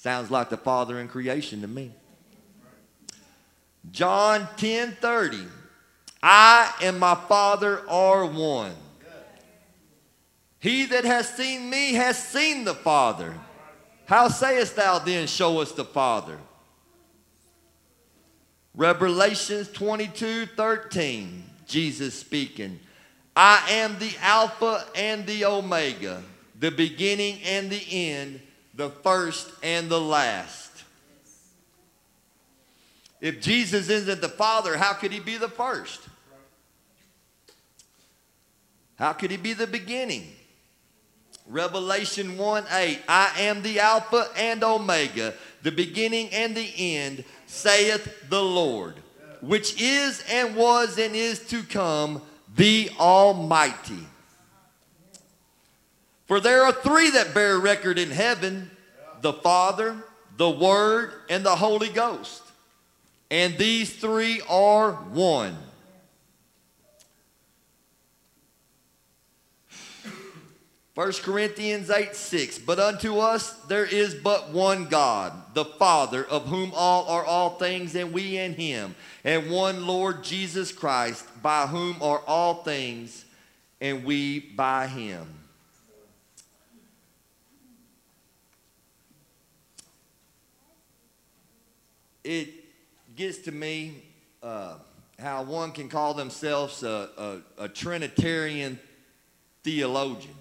sounds 0.00 0.30
like 0.30 0.48
the 0.48 0.56
father 0.56 0.98
in 0.98 1.08
creation 1.08 1.60
to 1.60 1.68
me 1.68 1.92
john 3.90 4.48
10 4.56 4.92
30 5.00 5.38
i 6.22 6.72
and 6.82 6.98
my 6.98 7.14
father 7.14 7.88
are 7.88 8.26
one 8.26 8.74
he 10.60 10.84
that 10.86 11.06
has 11.06 11.26
seen 11.28 11.70
me 11.70 11.94
has 11.94 12.22
seen 12.22 12.64
the 12.64 12.74
Father. 12.74 13.34
How 14.04 14.28
sayest 14.28 14.76
thou 14.76 14.98
then, 14.98 15.26
show 15.26 15.60
us 15.60 15.72
the 15.72 15.84
Father? 15.84 16.38
Revelations 18.74 19.70
22 19.72 20.46
13, 20.46 21.42
Jesus 21.66 22.14
speaking. 22.14 22.78
I 23.34 23.64
am 23.70 23.98
the 23.98 24.12
Alpha 24.20 24.84
and 24.94 25.26
the 25.26 25.46
Omega, 25.46 26.22
the 26.58 26.70
beginning 26.70 27.40
and 27.42 27.70
the 27.70 27.82
end, 27.90 28.40
the 28.74 28.90
first 28.90 29.50
and 29.62 29.88
the 29.88 30.00
last. 30.00 30.70
If 33.20 33.40
Jesus 33.40 33.88
isn't 33.88 34.20
the 34.20 34.28
Father, 34.28 34.76
how 34.76 34.94
could 34.94 35.12
he 35.12 35.20
be 35.20 35.36
the 35.36 35.48
first? 35.48 36.00
How 38.98 39.12
could 39.12 39.30
he 39.30 39.36
be 39.36 39.52
the 39.52 39.66
beginning? 39.66 40.26
Revelation 41.46 42.38
1 42.38 42.64
8, 42.70 43.00
I 43.08 43.32
am 43.40 43.62
the 43.62 43.80
Alpha 43.80 44.28
and 44.36 44.62
Omega, 44.62 45.34
the 45.62 45.72
beginning 45.72 46.28
and 46.30 46.54
the 46.54 46.72
end, 46.76 47.24
saith 47.46 48.28
the 48.28 48.42
Lord, 48.42 48.94
which 49.40 49.80
is 49.80 50.22
and 50.30 50.54
was 50.54 50.96
and 50.98 51.16
is 51.16 51.40
to 51.48 51.62
come, 51.64 52.22
the 52.54 52.90
Almighty. 52.98 54.06
For 56.30 56.38
there 56.38 56.62
are 56.62 56.70
three 56.70 57.10
that 57.10 57.34
bear 57.34 57.58
record 57.58 57.98
in 57.98 58.12
heaven 58.12 58.70
the 59.20 59.32
Father, 59.32 59.96
the 60.36 60.48
Word, 60.48 61.12
and 61.28 61.44
the 61.44 61.56
Holy 61.56 61.88
Ghost. 61.88 62.44
And 63.32 63.58
these 63.58 63.92
three 63.96 64.40
are 64.48 64.92
one. 64.92 65.58
1 70.94 71.12
Corinthians 71.14 71.90
8 71.90 72.14
6. 72.14 72.60
But 72.60 72.78
unto 72.78 73.18
us 73.18 73.50
there 73.64 73.84
is 73.84 74.14
but 74.14 74.50
one 74.50 74.84
God, 74.84 75.32
the 75.54 75.64
Father, 75.64 76.24
of 76.24 76.46
whom 76.46 76.70
all 76.76 77.08
are 77.08 77.24
all 77.24 77.56
things, 77.58 77.96
and 77.96 78.12
we 78.12 78.38
in 78.38 78.54
him, 78.54 78.94
and 79.24 79.50
one 79.50 79.84
Lord 79.84 80.22
Jesus 80.22 80.70
Christ, 80.70 81.26
by 81.42 81.66
whom 81.66 82.00
are 82.00 82.20
all 82.24 82.62
things, 82.62 83.24
and 83.80 84.04
we 84.04 84.38
by 84.38 84.86
him. 84.86 85.39
It 92.22 92.48
gets 93.16 93.38
to 93.38 93.52
me 93.52 94.02
uh, 94.42 94.74
how 95.18 95.42
one 95.42 95.72
can 95.72 95.88
call 95.88 96.14
themselves 96.14 96.82
a, 96.82 97.42
a, 97.58 97.64
a 97.64 97.68
Trinitarian 97.68 98.78
theologian. 99.62 100.34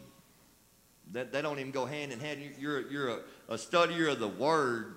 That, 1.11 1.31
they 1.31 1.41
don't 1.41 1.59
even 1.59 1.71
go 1.71 1.85
hand 1.85 2.11
in 2.11 2.19
hand. 2.19 2.39
You're, 2.59 2.89
you're 2.91 3.09
a, 3.09 3.19
a 3.49 3.55
studier 3.55 4.11
of 4.11 4.19
the 4.19 4.27
Word. 4.27 4.95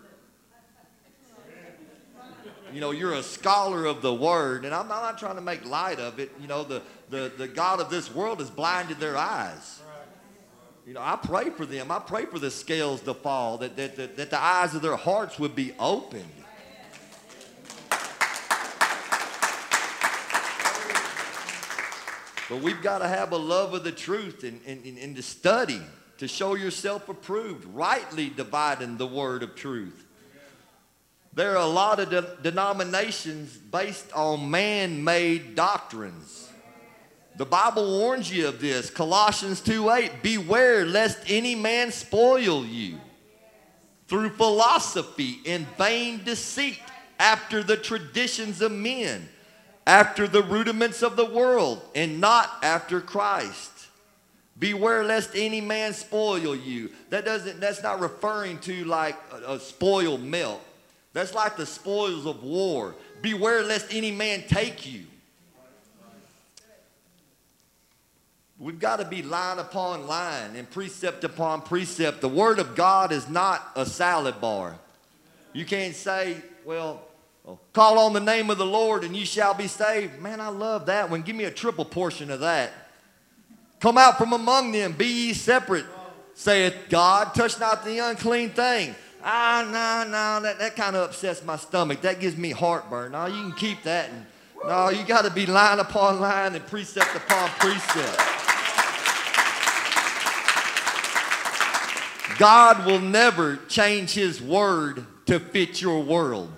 You 2.73 2.81
know, 2.81 2.90
you're 2.90 3.14
a 3.14 3.23
scholar 3.23 3.85
of 3.85 4.01
the 4.01 4.14
Word, 4.14 4.64
and 4.64 4.75
I'm 4.75 4.88
not, 4.88 4.99
I'm 4.99 5.03
not 5.03 5.18
trying 5.18 5.35
to 5.37 5.42
make 5.42 5.64
light 5.66 5.99
of 5.99 6.18
it. 6.18 6.31
You 6.40 6.49
know, 6.49 6.64
the, 6.64 6.83
the, 7.11 7.33
the 7.37 7.49
God 7.49 7.81
of 7.81 7.90
this 7.90 8.14
world 8.14 8.40
has 8.40 8.51
blinded 8.51 8.99
their 8.99 9.16
eyes. 9.16 9.81
You 10.87 10.95
know, 10.95 11.01
I 11.01 11.16
pray 11.23 11.51
for 11.51 11.64
them. 11.64 11.90
I 11.90 11.99
pray 11.99 12.25
for 12.25 12.38
the 12.38 12.51
scales 12.51 13.03
to 13.03 13.14
fall, 13.14 13.59
that, 13.59 13.77
that, 13.77 13.97
that, 13.97 14.16
that 14.16 14.31
the 14.31 14.42
eyes 14.42 14.75
of 14.75 14.83
their 14.83 14.97
hearts 14.97 15.38
would 15.38 15.55
be 15.55 15.73
opened. 15.79 16.25
But 22.53 22.61
we've 22.61 22.83
got 22.83 22.99
to 22.99 23.09
have 23.09 23.33
a 23.33 23.38
love 23.38 23.73
of 23.73 23.83
the 23.83 23.91
truth 23.91 24.45
and, 24.45 24.61
and, 24.67 24.99
and 24.99 25.17
to 25.17 25.23
study 25.23 25.81
to 26.19 26.29
show 26.29 26.55
yourself 26.55 27.09
approved, 27.09 27.65
rightly 27.65 28.29
dividing 28.29 28.99
the 28.99 29.07
word 29.07 29.43
of 29.43 29.55
truth. 29.55 30.05
There 31.33 31.53
are 31.53 31.62
a 31.62 31.67
lot 31.67 31.99
of 31.99 32.11
de- 32.11 32.37
denominations 32.43 33.57
based 33.57 34.12
on 34.12 34.51
man 34.51 35.03
made 35.03 35.55
doctrines. 35.55 36.51
The 37.38 37.47
Bible 37.47 38.01
warns 38.01 38.31
you 38.31 38.49
of 38.49 38.61
this. 38.61 38.91
Colossians 38.91 39.62
2 39.62 39.88
8, 39.88 40.23
beware 40.23 40.85
lest 40.85 41.21
any 41.29 41.55
man 41.55 41.91
spoil 41.91 42.67
you 42.67 43.01
through 44.09 44.29
philosophy 44.29 45.38
and 45.47 45.67
vain 45.79 46.23
deceit 46.23 46.83
after 47.19 47.62
the 47.62 47.79
traditions 47.79 48.61
of 48.61 48.73
men, 48.73 49.27
after 49.87 50.29
the 50.29 50.42
rudiments 50.42 51.03
of 51.03 51.16
the 51.16 51.25
world, 51.25 51.83
and 51.95 52.21
not 52.21 52.51
after 52.62 53.01
Christ. 53.01 53.71
Beware 54.59 55.03
lest 55.03 55.31
any 55.35 55.61
man 55.61 55.92
spoil 55.92 56.55
you. 56.55 56.90
That 57.11 57.25
doesn't, 57.25 57.59
that's 57.59 57.83
not 57.83 58.01
referring 58.01 58.59
to 58.61 58.85
like 58.85 59.16
a, 59.33 59.55
a 59.55 59.61
spoiled 59.61 60.23
milk. 60.23 60.61
That's 61.12 61.35
like 61.35 61.57
the 61.57 61.66
spoils 61.66 62.27
of 62.27 62.45
war. 62.45 62.95
Beware 63.23 63.62
lest 63.62 63.92
any 63.92 64.12
man 64.12 64.45
take 64.47 64.87
you. 64.87 65.05
We've 68.59 68.79
got 68.79 69.01
to 69.01 69.05
be 69.05 69.23
line 69.23 69.59
upon 69.59 70.07
line 70.07 70.55
and 70.55 70.71
precept 70.71 71.25
upon 71.25 71.62
precept. 71.62 72.21
The 72.21 72.29
Word 72.29 72.61
of 72.61 72.77
God 72.77 73.11
is 73.11 73.29
not 73.29 73.73
a 73.75 73.85
salad 73.85 74.40
bar. 74.40 74.77
You 75.53 75.64
can't 75.64 75.97
say, 75.97 76.37
well, 76.64 77.03
call 77.73 77.99
on 77.99 78.13
the 78.13 78.21
name 78.21 78.51
of 78.51 78.59
the 78.59 78.67
Lord 78.67 79.05
and 79.05 79.17
you 79.17 79.25
shall 79.25 79.55
be 79.55 79.67
saved. 79.67 80.21
Man, 80.21 80.41
I 80.41 80.49
love 80.49 80.87
that 80.87 81.11
one. 81.11 81.23
Give 81.23 81.37
me 81.37 81.45
a 81.45 81.51
triple 81.51 81.85
portion 81.85 82.31
of 82.31 82.41
that. 82.41 82.73
Come 83.81 83.99
out 83.99 84.17
from 84.17 84.33
among 84.33 84.71
them, 84.73 84.93
be 84.93 85.07
ye 85.07 85.33
separate, 85.33 85.87
saith 86.35 86.75
God. 86.89 87.35
Touch 87.35 87.59
not 87.59 87.85
the 87.85 87.99
unclean 87.99 88.51
thing. 88.51 88.95
Ah, 89.25 89.65
no, 89.65 90.11
no, 90.11 90.43
that, 90.43 90.59
that 90.59 90.77
kind 90.77 90.97
of 90.97 91.11
upsets 91.11 91.45
my 91.45 91.57
stomach. 91.57 92.01
That 92.03 92.21
gives 92.21 92.37
me 92.37 92.51
heartburn. 92.51 93.13
No, 93.13 93.27
you 93.27 93.41
can 93.43 93.53
keep 93.53 93.83
that. 93.83 94.09
And, 94.11 94.27
no, 94.65 94.91
you 94.91 95.05
got 95.05 95.25
to 95.25 95.31
be 95.31 95.47
line 95.47 95.81
upon 95.81 96.21
line 96.21 96.55
and 96.55 96.65
precept 96.67 97.15
upon 97.17 97.49
precept. 97.59 98.21
God 102.39 102.87
will 102.87 103.01
never 103.01 103.57
change 103.69 104.13
his 104.13 104.41
word 104.41 105.05
to 105.27 105.41
fit 105.41 105.81
your 105.81 106.03
world. 106.03 106.51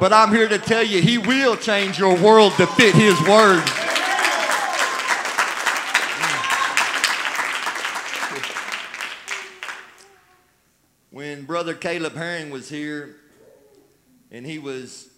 But 0.00 0.12
I'm 0.12 0.30
here 0.30 0.48
to 0.48 0.58
tell 0.58 0.82
you, 0.82 1.00
he 1.00 1.18
will 1.18 1.56
change 1.56 1.98
your 1.98 2.16
world 2.16 2.52
to 2.54 2.66
fit 2.66 2.94
his 2.94 3.20
word. 3.22 3.62
when 11.12 11.44
Brother 11.44 11.74
Caleb 11.74 12.14
Herring 12.14 12.50
was 12.50 12.68
here 12.68 13.16
and 14.30 14.44
he 14.44 14.58
was 14.58 15.08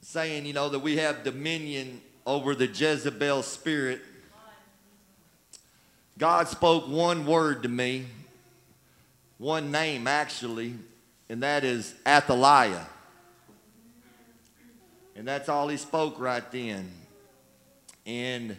saying, 0.00 0.46
you 0.46 0.52
know, 0.52 0.68
that 0.68 0.80
we 0.80 0.96
have 0.96 1.22
dominion 1.22 2.00
over 2.26 2.54
the 2.54 2.66
Jezebel 2.66 3.42
spirit, 3.42 4.00
God 6.18 6.48
spoke 6.48 6.88
one 6.88 7.24
word 7.24 7.62
to 7.62 7.68
me, 7.68 8.06
one 9.38 9.70
name 9.70 10.06
actually, 10.06 10.74
and 11.28 11.42
that 11.42 11.62
is 11.62 11.94
Athaliah. 12.06 12.86
And 15.20 15.28
that's 15.28 15.50
all 15.50 15.68
he 15.68 15.76
spoke 15.76 16.18
right 16.18 16.50
then. 16.50 16.90
And 18.06 18.56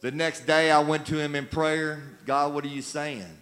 the 0.00 0.12
next 0.12 0.46
day 0.46 0.70
I 0.70 0.78
went 0.78 1.06
to 1.06 1.18
him 1.18 1.34
in 1.34 1.44
prayer 1.44 2.04
God, 2.24 2.54
what 2.54 2.64
are 2.64 2.68
you 2.68 2.82
saying? 2.82 3.36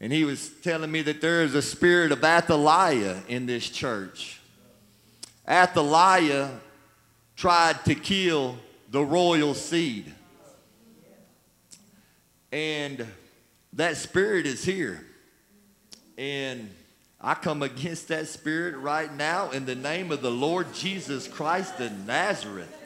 And 0.00 0.12
he 0.12 0.22
was 0.22 0.52
telling 0.62 0.92
me 0.92 1.02
that 1.02 1.20
there 1.20 1.42
is 1.42 1.56
a 1.56 1.60
spirit 1.60 2.12
of 2.12 2.22
Athaliah 2.22 3.20
in 3.26 3.46
this 3.46 3.68
church. 3.68 4.40
Athaliah 5.50 6.50
tried 7.34 7.84
to 7.86 7.96
kill 7.96 8.58
the 8.92 9.04
royal 9.04 9.52
seed. 9.52 10.14
And 12.52 13.04
that 13.72 13.96
spirit 13.96 14.46
is 14.46 14.64
here. 14.64 15.04
And 16.16 16.70
I 17.24 17.34
come 17.34 17.62
against 17.62 18.08
that 18.08 18.26
spirit 18.26 18.76
right 18.78 19.12
now 19.14 19.52
in 19.52 19.64
the 19.64 19.76
name 19.76 20.10
of 20.10 20.22
the 20.22 20.30
Lord 20.30 20.74
Jesus 20.74 21.28
Christ 21.28 21.78
of 21.78 22.04
Nazareth. 22.04 22.76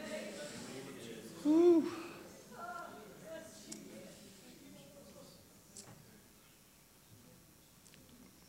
Whew. 1.42 1.90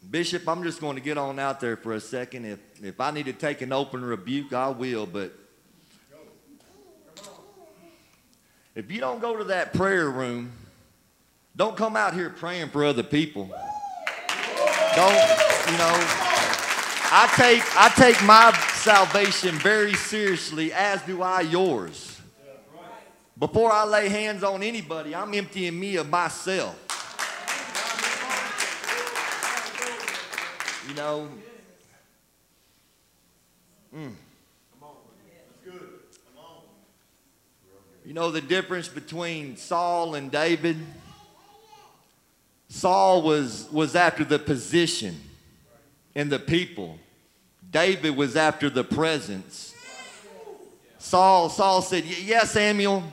Bishop, 0.10 0.48
I'm 0.48 0.64
just 0.64 0.82
going 0.82 0.96
to 0.96 1.02
get 1.02 1.18
on 1.18 1.40
out 1.40 1.60
there 1.62 1.78
for 1.78 1.94
a 1.94 2.00
second. 2.02 2.46
If, 2.46 2.60
if 2.84 3.00
I 3.00 3.12
need 3.12 3.26
to 3.26 3.34
take 3.34 3.62
an 3.62 3.72
open 3.72 4.04
rebuke, 4.04 4.52
I 4.52 4.70
will. 4.70 5.06
But 5.06 5.34
if 8.76 8.92
you 8.92 9.00
don't 9.00 9.22
go 9.22 9.38
to 9.38 9.46
that 9.46 9.74
prayer 9.74 10.10
room, 10.10 10.52
don't 11.56 11.78
come 11.78 11.96
out 11.96 12.14
here 12.14 12.30
praying 12.30 12.70
for 12.70 12.84
other 12.86 13.04
people. 13.04 13.52
Don't, 14.98 15.14
you 15.14 15.78
know, 15.78 15.94
I 17.12 17.32
take, 17.36 17.62
I 17.78 17.90
take 17.96 18.24
my 18.24 18.52
salvation 18.78 19.54
very 19.60 19.94
seriously, 19.94 20.74
as 20.74 21.04
do 21.04 21.22
I 21.22 21.42
yours. 21.42 22.20
Before 23.38 23.72
I 23.72 23.86
lay 23.86 24.10
hands 24.10 24.42
on 24.42 24.64
anybody, 24.64 25.14
I'm 25.14 25.36
emptying 25.36 25.80
me 25.80 25.98
of 25.98 26.10
myself. 26.10 26.76
You 30.90 30.96
know. 30.96 31.30
Mm. 33.96 34.14
You 38.04 38.14
know 38.16 38.32
the 38.32 38.42
difference 38.42 38.88
between 38.88 39.58
Saul 39.58 40.16
and 40.16 40.32
David? 40.32 40.78
Saul 42.70 43.22
was, 43.22 43.68
was 43.72 43.96
after 43.96 44.24
the 44.24 44.40
position 44.40 45.20
and 46.16 46.30
the 46.30 46.40
people. 46.40 46.98
David 47.70 48.16
was 48.16 48.36
after 48.36 48.70
the 48.70 48.84
presence. 48.84 49.74
Saul, 50.98 51.50
Saul 51.50 51.82
said, 51.82 52.04
Yeah, 52.06 52.44
Samuel, 52.44 53.04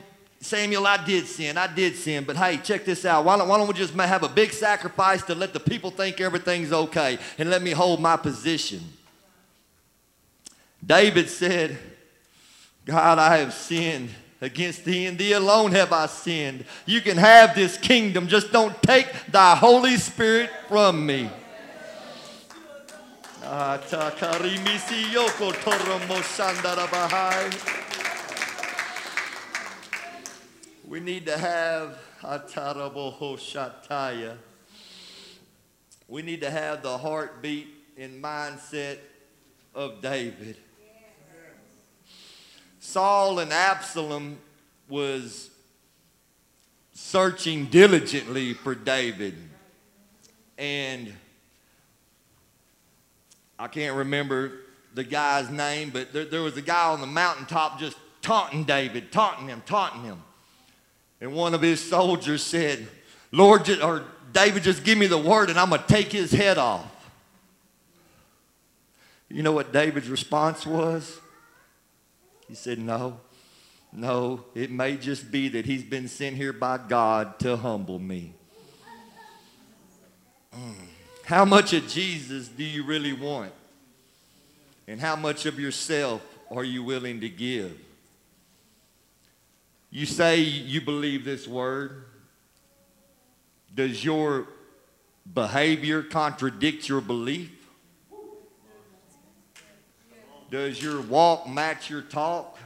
Samuel, 0.41 0.85
I 0.85 1.03
did 1.03 1.25
sin. 1.27 1.57
I 1.57 1.73
did 1.73 1.95
sin. 1.95 2.23
But 2.23 2.35
hey, 2.35 2.57
check 2.57 2.85
this 2.85 3.05
out. 3.05 3.25
Why 3.25 3.37
don't, 3.37 3.47
why 3.47 3.57
don't 3.57 3.67
we 3.67 3.73
just 3.73 3.93
have 3.93 4.23
a 4.23 4.29
big 4.29 4.51
sacrifice 4.51 5.23
to 5.23 5.35
let 5.35 5.53
the 5.53 5.59
people 5.59 5.91
think 5.91 6.19
everything's 6.19 6.71
okay 6.71 7.17
and 7.37 7.49
let 7.49 7.61
me 7.61 7.71
hold 7.71 8.01
my 8.01 8.17
position? 8.17 8.81
David 10.85 11.29
said, 11.29 11.77
God, 12.85 13.17
I 13.17 13.37
have 13.37 13.53
sinned 13.53 14.09
against 14.41 14.85
thee, 14.85 15.05
and 15.05 15.17
thee 15.17 15.33
alone 15.33 15.71
have 15.71 15.91
I 15.93 16.05
sinned. 16.07 16.65
You 16.85 17.01
can 17.01 17.17
have 17.17 17.55
this 17.55 17.77
kingdom, 17.77 18.27
just 18.27 18.51
don't 18.51 18.81
take 18.83 19.07
thy 19.31 19.55
Holy 19.55 19.97
Spirit 19.97 20.49
from 20.67 21.05
me. 21.05 21.29
We 30.87 30.99
need 30.99 31.25
to 31.25 31.37
have 31.37 31.97
we 36.07 36.21
need 36.21 36.41
to 36.41 36.49
have 36.49 36.83
the 36.83 36.97
heartbeat 36.97 37.67
and 37.97 38.23
mindset 38.23 38.99
of 39.73 40.01
David. 40.01 40.57
Saul 42.85 43.39
and 43.39 43.51
Absalom 43.51 44.37
was 44.87 45.49
searching 46.93 47.65
diligently 47.65 48.53
for 48.53 48.75
David. 48.75 49.33
And 50.57 51.11
I 53.57 53.67
can't 53.67 53.97
remember 53.97 54.51
the 54.93 55.03
guy's 55.03 55.49
name, 55.49 55.89
but 55.89 56.13
there, 56.13 56.25
there 56.25 56.41
was 56.41 56.55
a 56.57 56.61
guy 56.61 56.89
on 56.89 57.01
the 57.01 57.07
mountaintop 57.07 57.79
just 57.79 57.97
taunting 58.21 58.63
David, 58.63 59.11
taunting 59.11 59.47
him, 59.47 59.61
taunting 59.65 60.03
him. 60.03 60.21
And 61.19 61.33
one 61.33 61.53
of 61.53 61.61
his 61.61 61.83
soldiers 61.83 62.43
said, 62.43 62.87
Lord, 63.31 63.67
or 63.81 64.05
David, 64.31 64.63
just 64.63 64.83
give 64.83 64.97
me 64.97 65.07
the 65.07 65.17
word 65.17 65.49
and 65.49 65.59
I'm 65.59 65.69
going 65.69 65.81
to 65.81 65.87
take 65.87 66.11
his 66.11 66.31
head 66.31 66.57
off. 66.57 66.91
You 69.27 69.43
know 69.43 69.51
what 69.51 69.73
David's 69.73 70.07
response 70.07 70.65
was? 70.65 71.19
He 72.47 72.55
said, 72.55 72.79
No, 72.79 73.19
no, 73.91 74.43
it 74.53 74.71
may 74.71 74.97
just 74.97 75.31
be 75.31 75.47
that 75.49 75.65
he's 75.65 75.83
been 75.83 76.07
sent 76.07 76.35
here 76.35 76.53
by 76.53 76.77
God 76.77 77.39
to 77.39 77.55
humble 77.55 77.99
me. 77.99 78.33
Mm. 80.53 80.73
How 81.25 81.45
much 81.45 81.73
of 81.73 81.87
Jesus 81.87 82.47
do 82.47 82.63
you 82.63 82.83
really 82.83 83.13
want? 83.13 83.51
And 84.87 84.99
how 84.99 85.15
much 85.15 85.45
of 85.45 85.59
yourself 85.59 86.21
are 86.51 86.63
you 86.63 86.83
willing 86.83 87.21
to 87.21 87.29
give? 87.29 87.79
You 89.89 90.05
say 90.05 90.39
you 90.39 90.81
believe 90.81 91.25
this 91.25 91.47
word. 91.47 92.03
Does 93.73 94.03
your 94.03 94.47
behavior 95.33 96.03
contradict 96.03 96.87
your 96.87 97.01
belief? 97.01 97.51
Does 100.55 100.81
your 100.81 101.01
walk 101.01 101.49
match 101.49 101.89
your 101.89 102.01
talk? 102.01 102.57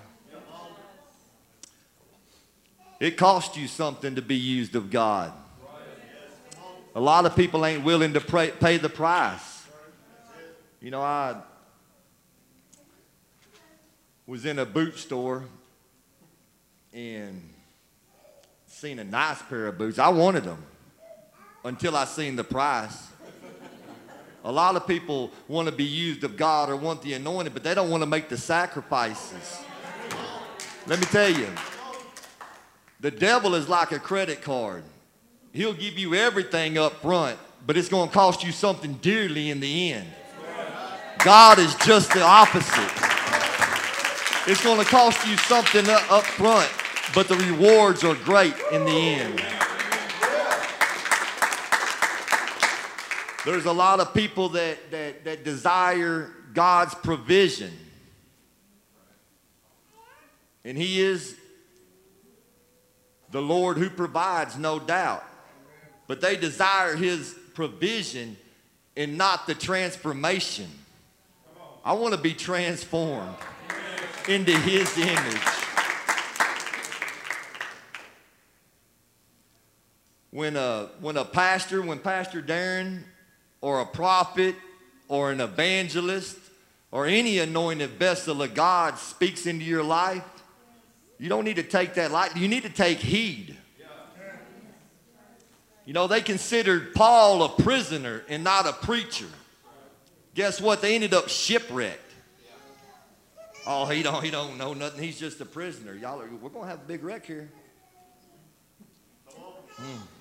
It 3.00 3.18
costs 3.18 3.58
you 3.58 3.68
something 3.68 4.14
to 4.14 4.22
be 4.22 4.36
used 4.36 4.76
of 4.76 4.92
God. 4.92 5.34
A 6.94 7.02
lot 7.02 7.26
of 7.26 7.36
people 7.36 7.66
ain't 7.66 7.84
willing 7.84 8.14
to 8.14 8.22
pay, 8.22 8.52
pay 8.52 8.78
the 8.78 8.90
price. 8.90 9.66
You 10.80 10.92
know, 10.92 11.02
I 11.02 11.38
was 14.28 14.46
in 14.46 14.60
a 14.60 14.68
boot 14.68 14.96
store 14.96 15.46
and 16.94 17.42
seen 18.68 19.00
a 19.00 19.04
nice 19.04 19.42
pair 19.42 19.66
of 19.66 19.80
boots. 19.80 19.98
I 19.98 20.10
wanted 20.10 20.44
them 20.44 20.64
until 21.66 21.96
I 21.96 22.06
seen 22.06 22.36
the 22.36 22.44
price. 22.44 23.09
A 24.44 24.52
lot 24.52 24.76
of 24.76 24.88
people 24.88 25.32
want 25.48 25.68
to 25.68 25.74
be 25.74 25.84
used 25.84 26.24
of 26.24 26.38
God 26.38 26.70
or 26.70 26.76
want 26.76 27.02
the 27.02 27.14
anointing, 27.14 27.54
but 27.54 27.64
they 27.64 27.74
don't 27.74 27.90
want 27.90 28.04
to 28.04 28.08
make 28.08 28.30
the 28.30 28.38
sacrifices. 28.38 29.60
Let 30.88 31.00
me 31.00 31.06
tell 31.06 31.30
you, 31.30 31.48
the 33.02 33.12
devil 33.12 33.56
is 33.56 33.68
like 33.68 33.92
a 33.92 34.00
credit 34.00 34.42
card. 34.42 34.84
He'll 35.52 35.74
give 35.74 35.98
you 35.98 36.16
everything 36.16 36.78
up 36.78 36.94
front, 37.02 37.38
but 37.66 37.76
it's 37.76 37.90
going 37.90 38.08
to 38.08 38.14
cost 38.14 38.44
you 38.44 38.52
something 38.52 38.94
dearly 38.96 39.50
in 39.50 39.60
the 39.60 39.94
end. 39.94 40.08
God 41.24 41.60
is 41.60 41.76
just 41.76 42.14
the 42.14 42.22
opposite. 42.22 42.92
It's 44.48 44.64
going 44.64 44.80
to 44.80 44.86
cost 44.86 45.28
you 45.28 45.36
something 45.38 45.86
up 45.90 46.24
front, 46.24 46.70
but 47.14 47.28
the 47.28 47.36
rewards 47.36 48.04
are 48.04 48.16
great 48.16 48.56
in 48.72 48.86
the 48.86 48.92
end. 48.92 49.59
There's 53.46 53.66
a 53.66 53.72
lot 53.72 54.00
of 54.00 54.14
people 54.14 54.50
that, 54.50 54.92
that, 54.92 55.24
that 55.24 55.44
desire 55.44 56.30
God's 56.54 56.94
provision. 56.96 57.72
And 60.66 60.78
He 60.78 61.02
is 61.02 61.36
the 63.32 63.42
Lord 63.42 63.78
who 63.78 63.90
provides, 63.90 64.58
no 64.58 64.80
doubt. 64.80 65.24
But 66.08 66.22
they 66.22 66.36
desire 66.36 66.96
His 66.96 67.36
provision 67.54 68.36
and 68.98 69.18
not 69.18 69.48
the 69.48 69.56
transformation. 69.56 70.68
I 71.86 71.94
want 71.94 72.14
to 72.14 72.20
be 72.20 72.34
transformed 72.34 73.36
into 74.28 74.52
His 74.52 74.98
image. 74.98 75.42
When 80.32 80.58
a, 80.58 80.90
when 81.00 81.16
a 81.16 81.26
pastor, 81.26 81.82
when 81.82 82.00
Pastor 82.00 82.42
Darren 82.42 83.04
or 83.62 83.82
a 83.82 83.86
prophet 83.86 84.56
or 85.08 85.32
an 85.32 85.42
evangelist 85.42 86.38
or 86.92 87.06
any 87.06 87.40
anointed 87.40 87.92
vessel 87.92 88.42
of 88.42 88.54
God 88.54 88.98
speaks 88.98 89.46
into 89.46 89.66
your 89.66 89.84
life, 89.84 90.24
you 91.20 91.30
don't 91.30 91.44
need 91.44 91.58
to 91.58 91.64
take 91.64 91.96
that 91.96 92.12
lightly. 92.12 92.42
You 92.42 92.48
need 92.48 92.64
to 92.64 92.70
take 92.70 93.00
heed. 93.00 93.56
You 95.86 95.94
know, 95.94 96.08
they 96.08 96.22
considered 96.22 96.94
Paul 96.94 97.44
a 97.44 97.50
prisoner 97.50 98.24
and 98.30 98.44
not 98.44 98.68
a 98.68 98.74
preacher. 98.74 99.26
Guess 100.36 100.62
what? 100.62 100.82
They 100.82 100.96
ended 100.96 101.14
up 101.14 101.30
shipwrecked. 101.30 102.00
Oh, 103.66 103.86
he 103.86 104.04
don't, 104.04 104.24
he 104.24 104.32
don't 104.32 104.58
know 104.58 104.74
nothing. 104.74 105.04
He's 105.04 105.20
just 105.20 105.42
a 105.42 105.46
prisoner. 105.46 105.94
Y'all, 105.94 106.22
are, 106.22 106.28
we're 106.42 106.50
going 106.50 106.66
to 106.66 106.70
have 106.70 106.82
a 106.82 106.88
big 106.88 107.04
wreck 107.04 107.26
here. 107.26 107.50
Mm. 109.78 110.19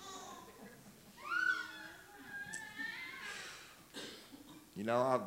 You 4.78 4.84
know, 4.84 4.98
I 4.98 5.18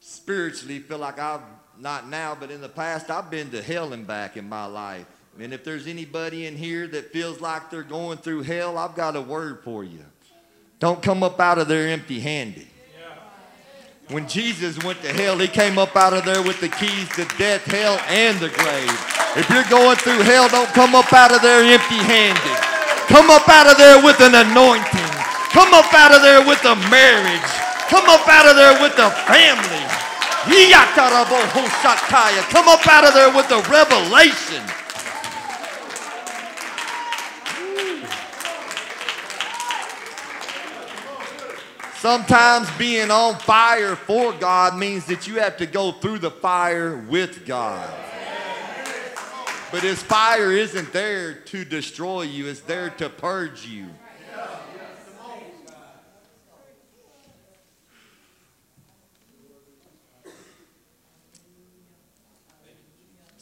spiritually 0.00 0.80
feel 0.80 0.98
like 0.98 1.18
I've, 1.18 1.40
not 1.78 2.10
now, 2.10 2.36
but 2.38 2.50
in 2.50 2.60
the 2.60 2.68
past, 2.68 3.10
I've 3.10 3.30
been 3.30 3.50
to 3.52 3.62
hell 3.62 3.94
and 3.94 4.06
back 4.06 4.36
in 4.36 4.46
my 4.50 4.66
life. 4.66 5.06
And 5.40 5.54
if 5.54 5.64
there's 5.64 5.86
anybody 5.86 6.44
in 6.44 6.56
here 6.56 6.86
that 6.88 7.10
feels 7.10 7.40
like 7.40 7.70
they're 7.70 7.82
going 7.82 8.18
through 8.18 8.42
hell, 8.42 8.76
I've 8.76 8.94
got 8.94 9.16
a 9.16 9.20
word 9.22 9.60
for 9.64 9.82
you. 9.82 10.04
Don't 10.78 11.02
come 11.02 11.22
up 11.22 11.40
out 11.40 11.56
of 11.56 11.68
there 11.68 11.88
empty 11.88 12.20
handed. 12.20 12.66
When 14.10 14.28
Jesus 14.28 14.78
went 14.84 15.00
to 15.00 15.08
hell, 15.10 15.38
he 15.38 15.48
came 15.48 15.78
up 15.78 15.96
out 15.96 16.12
of 16.12 16.26
there 16.26 16.42
with 16.42 16.60
the 16.60 16.68
keys 16.68 17.08
to 17.16 17.24
death, 17.38 17.64
hell, 17.64 17.98
and 18.08 18.38
the 18.40 18.50
grave. 18.50 18.92
If 19.36 19.48
you're 19.48 19.64
going 19.70 19.96
through 19.96 20.20
hell, 20.20 20.50
don't 20.50 20.68
come 20.74 20.94
up 20.94 21.10
out 21.14 21.34
of 21.34 21.40
there 21.40 21.62
empty 21.64 21.96
handed. 21.96 22.58
Come 23.08 23.30
up 23.30 23.48
out 23.48 23.68
of 23.68 23.78
there 23.78 24.04
with 24.04 24.20
an 24.20 24.34
anointing. 24.34 25.05
Come 25.56 25.72
up 25.72 25.88
out 25.94 26.12
of 26.12 26.20
there 26.20 26.46
with 26.46 26.62
a 26.66 26.76
marriage. 26.90 27.40
Come 27.88 28.04
up 28.10 28.28
out 28.28 28.44
of 28.46 28.56
there 28.56 28.74
with 28.82 28.92
a 28.98 29.08
family. 29.24 29.86
Come 32.52 32.68
up 32.68 32.86
out 32.86 33.04
of 33.04 33.14
there 33.14 33.32
with 33.34 33.50
a 33.50 33.62
revelation. 33.70 34.62
Sometimes 42.00 42.70
being 42.76 43.10
on 43.10 43.36
fire 43.36 43.96
for 43.96 44.34
God 44.34 44.76
means 44.76 45.06
that 45.06 45.26
you 45.26 45.36
have 45.36 45.56
to 45.56 45.64
go 45.64 45.92
through 45.92 46.18
the 46.18 46.30
fire 46.30 46.98
with 46.98 47.46
God. 47.46 47.88
But 49.72 49.82
his 49.82 50.02
fire 50.02 50.52
isn't 50.52 50.92
there 50.92 51.32
to 51.32 51.64
destroy 51.64 52.22
you, 52.24 52.46
it's 52.46 52.60
there 52.60 52.90
to 52.90 53.08
purge 53.08 53.64
you. 53.64 53.86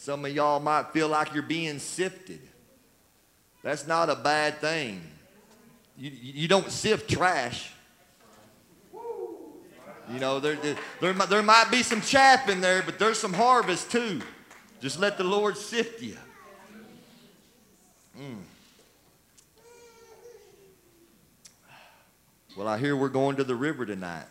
Some 0.05 0.27
of 0.27 0.33
y'all 0.33 0.61
might 0.61 0.93
feel 0.93 1.09
like 1.09 1.33
you're 1.33 1.43
being 1.43 1.79
sifted. 1.79 2.39
That's 3.63 3.87
not 3.87 4.11
a 4.11 4.15
bad 4.15 4.59
thing. 4.59 5.01
You, 5.97 6.11
you 6.13 6.47
don't 6.47 6.71
sift 6.71 7.09
trash. 7.09 7.73
You 8.93 10.19
know, 10.21 10.41
there, 10.41 10.57
there, 10.57 10.77
there, 11.01 11.15
there 11.15 11.43
might 11.43 11.71
be 11.71 11.83
some 11.83 12.03
chaff 12.03 12.51
in 12.51 12.61
there, 12.61 12.83
but 12.83 12.99
there's 12.99 13.19
some 13.19 13.33
harvest 13.33 13.91
too. 13.91 14.21
Just 14.83 15.01
let 15.01 15.17
the 15.17 15.25
Lord 15.25 15.57
sift 15.57 16.03
you. 16.03 16.19
Mm. 18.21 18.43
Well, 22.59 22.69
I 22.69 22.77
hear 22.77 22.95
we're 22.95 23.09
going 23.09 23.37
to 23.37 23.45
the 23.45 23.57
river 23.57 23.87
tonight. 23.87 24.27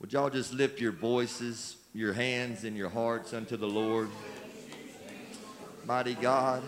Would 0.00 0.14
y'all 0.14 0.30
just 0.30 0.54
lift 0.54 0.80
your 0.80 0.92
voices, 0.92 1.76
your 1.92 2.14
hands, 2.14 2.64
and 2.64 2.74
your 2.74 2.88
hearts 2.88 3.34
unto 3.34 3.58
the 3.58 3.66
Lord? 3.66 4.08
Mighty 5.84 6.14
God. 6.14 6.62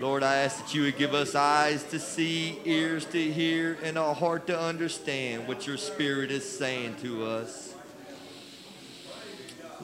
Lord, 0.00 0.24
I 0.24 0.38
ask 0.38 0.58
that 0.58 0.74
you 0.74 0.82
would 0.82 0.98
give 0.98 1.14
us 1.14 1.36
eyes 1.36 1.84
to 1.84 2.00
see, 2.00 2.58
ears 2.64 3.04
to 3.06 3.32
hear, 3.32 3.78
and 3.84 3.96
a 3.96 4.12
heart 4.12 4.48
to 4.48 4.58
understand 4.58 5.46
what 5.46 5.68
your 5.68 5.76
Spirit 5.76 6.32
is 6.32 6.58
saying 6.58 6.96
to 7.02 7.26
us. 7.26 7.72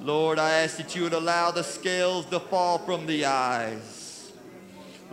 Lord, 0.02 0.40
I 0.40 0.50
ask 0.62 0.78
that 0.78 0.96
you 0.96 1.02
would 1.04 1.12
allow 1.12 1.52
the 1.52 1.62
scales 1.62 2.26
to 2.26 2.40
fall 2.40 2.78
from 2.78 3.06
the 3.06 3.26
eyes. 3.26 4.32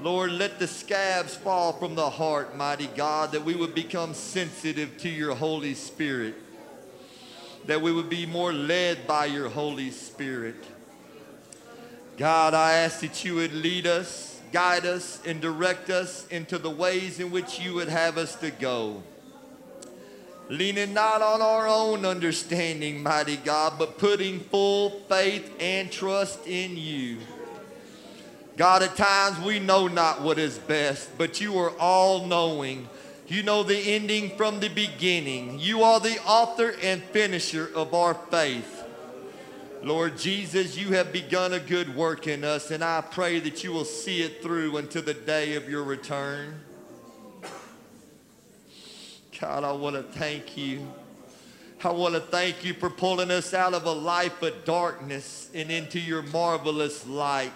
Lord, 0.02 0.32
let 0.32 0.58
the 0.58 0.68
scabs 0.68 1.36
fall 1.36 1.74
from 1.74 1.94
the 1.94 2.10
heart, 2.10 2.58
mighty 2.58 2.88
God, 2.88 3.34
that 3.34 3.46
we 3.46 3.54
would 3.54 3.76
become 3.76 4.16
sensitive 4.16 4.98
to 4.98 5.10
your 5.10 5.36
Holy 5.36 5.76
Spirit, 5.76 6.34
that 7.68 7.82
we 7.82 7.92
would 7.92 8.10
be 8.10 8.26
more 8.26 8.52
led 8.52 9.06
by 9.06 9.26
your 9.26 9.50
Holy 9.50 9.92
Spirit. 9.92 10.56
God, 12.18 12.54
I 12.54 12.74
ask 12.74 13.02
that 13.02 13.24
you 13.24 13.36
would 13.36 13.54
lead 13.54 13.86
us, 13.86 14.42
guide 14.52 14.86
us, 14.86 15.22
and 15.26 15.40
direct 15.40 15.90
us 15.90 16.26
into 16.30 16.58
the 16.58 16.70
ways 16.70 17.20
in 17.20 17.30
which 17.30 17.60
you 17.60 17.76
would 17.76 17.90
have 17.90 18.18
us 18.18 18.36
to 18.38 18.50
go. 18.50 19.04
Leaning 20.50 20.94
not 20.94 21.22
on 21.22 21.42
our 21.42 21.68
own 21.68 22.06
understanding, 22.06 23.04
mighty 23.04 23.36
God, 23.36 23.74
but 23.78 23.98
putting 23.98 24.40
full 24.40 25.02
faith 25.10 25.54
and 25.60 25.92
trust 25.92 26.48
in 26.48 26.78
you. 26.78 27.18
God, 28.56 28.82
at 28.82 28.96
times 28.96 29.40
we 29.46 29.60
know 29.60 29.88
not 29.88 30.22
what 30.22 30.40
is 30.40 30.58
best, 30.58 31.16
but 31.18 31.42
you 31.42 31.60
are 31.60 31.72
all 31.72 32.26
knowing. 32.26 32.88
You 33.28 33.44
know 33.44 33.62
the 33.62 33.78
ending 33.78 34.30
from 34.38 34.62
the 34.62 34.70
beginning. 34.70 35.60
You 35.60 35.84
are 35.84 36.00
the 36.00 36.18
author 36.26 36.74
and 36.82 37.04
finisher 37.04 37.70
of 37.76 37.94
our 37.94 38.14
faith. 38.14 38.86
Lord 39.84 40.18
Jesus, 40.18 40.78
you 40.78 40.94
have 40.94 41.12
begun 41.12 41.54
a 41.54 41.60
good 41.60 41.94
work 41.94 42.28
in 42.28 42.44
us, 42.44 42.72
and 42.72 42.84
I 42.84 43.02
pray 43.02 43.40
that 43.42 43.64
you 43.64 43.74
will 43.74 43.86
see 43.86 44.22
it 44.22 44.42
through 44.42 44.78
until 44.78 45.02
the 45.02 45.14
day 45.14 45.56
of 45.56 45.70
your 45.70 45.84
return. 45.84 46.62
God, 49.40 49.64
I 49.64 49.74
want 49.74 49.98
to 49.98 50.04
thank 50.04 50.58
you. 50.58 50.88
I 51.84 51.92
want 51.92 52.16
to 52.16 52.22
thank 52.22 52.66
you 52.66 52.74
for 52.74 52.90
pulling 52.90 53.30
us 53.30 53.54
out 53.54 53.74
of 53.74 53.86
a 53.86 53.92
life 53.92 54.42
of 54.42 54.66
darkness 54.66 55.50
and 55.54 55.70
into 55.70 56.00
your 56.00 56.24
marvelous 56.24 57.06
light. 57.06 57.52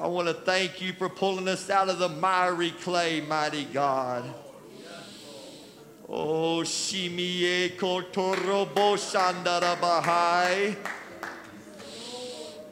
I 0.00 0.06
want 0.06 0.28
to 0.28 0.34
thank 0.34 0.80
you 0.80 0.92
for 0.92 1.08
pulling 1.08 1.48
us 1.48 1.68
out 1.70 1.88
of 1.88 1.98
the 1.98 2.08
miry 2.08 2.70
clay, 2.70 3.20
mighty 3.20 3.64
God. 3.64 4.22
Oh, 6.08 6.60
Shimiye 6.60 7.76
Kotorobo 7.76 8.94
Shandarabahai. 8.96 10.76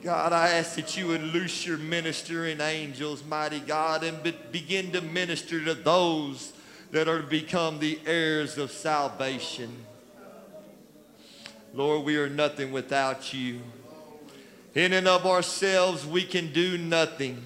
God, 0.05 0.33
I 0.33 0.51
ask 0.51 0.77
that 0.77 0.97
you 0.97 1.09
would 1.09 1.21
loose 1.21 1.67
your 1.67 1.79
ministering 1.79 2.61
angels, 2.61 3.25
mighty 3.25 3.59
God, 3.59 4.05
and 4.05 4.23
be 4.23 4.31
begin 4.53 4.93
to 4.93 5.01
minister 5.01 5.65
to 5.65 5.75
those 5.75 6.53
that 6.93 7.09
are 7.09 7.23
to 7.23 7.27
become 7.27 7.81
the 7.81 7.99
heirs 8.07 8.57
of 8.57 8.71
salvation. 8.71 9.85
Lord, 11.75 12.05
we 12.05 12.19
are 12.19 12.29
nothing 12.29 12.71
without 12.71 13.35
you. 13.35 13.63
In 14.77 14.93
and 14.93 15.09
of 15.09 15.25
ourselves, 15.25 16.07
we 16.07 16.23
can 16.23 16.53
do 16.53 16.77
nothing. 16.77 17.43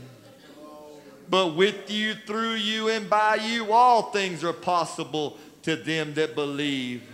But 1.30 1.54
with 1.54 1.88
you, 1.88 2.14
through 2.14 2.54
you, 2.54 2.88
and 2.88 3.08
by 3.08 3.36
you, 3.36 3.72
all 3.72 4.10
things 4.10 4.42
are 4.42 4.52
possible 4.52 5.38
to 5.62 5.76
them 5.76 6.14
that 6.14 6.34
believe. 6.34 7.04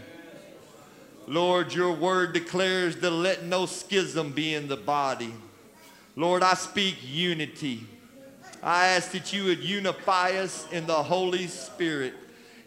Lord, 1.26 1.74
your 1.74 1.92
word 1.92 2.32
declares 2.32 2.96
to 3.00 3.10
let 3.10 3.44
no 3.44 3.66
schism 3.66 4.32
be 4.32 4.54
in 4.54 4.68
the 4.68 4.76
body. 4.78 5.34
Lord, 6.16 6.42
I 6.42 6.54
speak 6.54 6.96
unity. 7.02 7.82
I 8.62 8.86
ask 8.86 9.10
that 9.10 9.34
you 9.34 9.44
would 9.44 9.62
unify 9.62 10.30
us 10.38 10.66
in 10.72 10.86
the 10.86 11.02
Holy 11.02 11.46
Spirit 11.46 12.14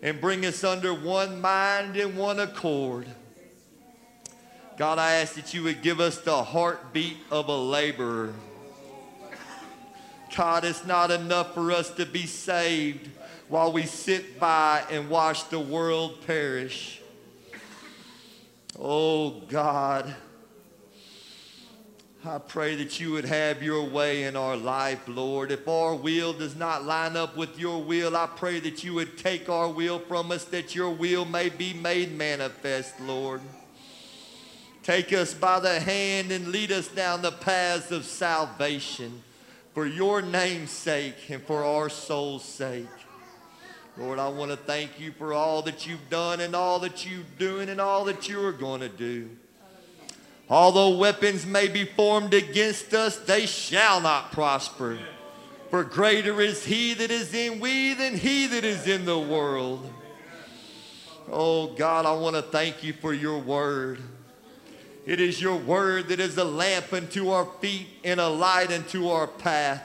and 0.04 0.22
bring 0.22 0.46
us 0.46 0.64
under 0.64 0.94
one 0.94 1.42
mind 1.42 1.98
and 1.98 2.16
one 2.16 2.40
accord. 2.40 3.08
God, 4.80 4.98
I 4.98 5.16
ask 5.16 5.34
that 5.34 5.54
you 5.54 5.64
would 5.64 5.82
give 5.82 6.00
us 6.00 6.20
the 6.20 6.42
heartbeat 6.42 7.18
of 7.30 7.50
a 7.50 7.58
laborer. 7.58 8.34
God, 10.34 10.64
it's 10.64 10.86
not 10.86 11.12
enough 11.12 11.54
for 11.54 11.74
us 11.74 11.90
to 11.96 12.06
be 12.06 12.26
saved 12.26 13.10
while 13.50 13.74
we 13.74 13.86
sit 13.86 14.40
by 14.40 14.86
and 14.90 15.10
watch 15.10 15.50
the 15.50 15.60
world 15.60 16.26
perish. 16.26 17.02
Oh, 18.80 19.42
God. 19.50 20.16
I 22.24 22.38
pray 22.38 22.76
that 22.76 23.02
you 23.02 23.12
would 23.12 23.26
have 23.26 23.62
your 23.62 23.84
way 23.84 24.24
in 24.24 24.38
our 24.38 24.56
life, 24.56 25.02
Lord. 25.10 25.52
If 25.52 25.68
our 25.68 25.94
will 25.94 26.32
does 26.32 26.56
not 26.56 26.86
line 26.86 27.18
up 27.18 27.36
with 27.36 27.60
your 27.60 27.84
will, 27.84 28.16
I 28.16 28.28
pray 28.28 28.62
that 28.62 28.82
you 28.86 28.94
would 28.94 29.18
take 29.18 29.50
our 29.50 29.68
will 29.68 30.00
from 30.00 30.32
us 30.32 30.46
that 30.46 30.74
your 30.74 30.92
will 30.92 31.26
may 31.26 31.50
be 31.50 31.74
made 31.74 32.18
manifest, 32.18 32.98
Lord. 33.02 33.42
Take 34.84 35.14
us 35.14 35.34
by 35.34 35.60
the 35.60 35.80
hand 35.80 36.32
and 36.32 36.48
lead 36.50 36.72
us 36.72 36.88
down 36.88 37.22
the 37.22 37.32
paths 37.32 37.92
of 37.92 38.06
salvation 38.06 39.22
for 39.74 39.86
your 39.86 40.22
name's 40.22 40.72
sake 40.72 41.30
and 41.30 41.44
for 41.44 41.64
our 41.64 41.90
soul's 41.90 42.44
sake. 42.44 42.88
Lord, 43.98 44.18
I 44.18 44.30
want 44.30 44.52
to 44.52 44.58
thank 44.58 45.00
you 45.00 45.12
for 45.12 45.34
all 45.34 45.62
that 45.64 45.86
you've 45.86 46.10
done 46.10 46.40
and 46.40 46.56
all 46.56 46.80
that 46.80 47.06
you're 47.06 47.24
doing 47.38 47.70
and 47.70 47.82
all 47.82 48.06
that 48.06 48.30
you 48.30 48.42
are 48.44 48.54
going 48.54 48.80
to 48.82 48.90
do. 48.90 49.30
Although 50.50 50.98
weapons 50.98 51.46
may 51.46 51.68
be 51.68 51.86
formed 51.86 52.34
against 52.34 52.94
us, 52.94 53.18
they 53.18 53.46
shall 53.46 54.02
not 54.02 54.32
prosper. 54.32 54.98
For 55.70 55.84
greater 55.84 56.42
is 56.42 56.66
he 56.66 56.94
that 56.96 57.12
is 57.12 57.34
in 57.34 57.60
we 57.60 57.94
than 57.94 58.18
he 58.18 58.48
that 58.48 58.64
is 58.64 58.88
in 58.88 59.06
the 59.06 59.20
world. 59.20 59.94
Oh 61.32 61.68
God, 61.68 62.08
I 62.08 62.14
want 62.14 62.36
to 62.36 62.42
thank 62.42 62.84
you 62.84 62.94
for 62.94 63.14
your 63.14 63.38
word. 63.38 64.02
It 65.10 65.20
is 65.20 65.42
your 65.42 65.56
word 65.56 66.10
that 66.10 66.20
is 66.20 66.38
a 66.38 66.44
lamp 66.44 66.94
unto 66.94 67.32
our 67.32 67.48
feet 67.62 67.88
and 68.04 68.20
a 68.20 68.28
light 68.28 68.72
unto 68.72 69.10
our 69.10 69.26
path. 69.26 69.82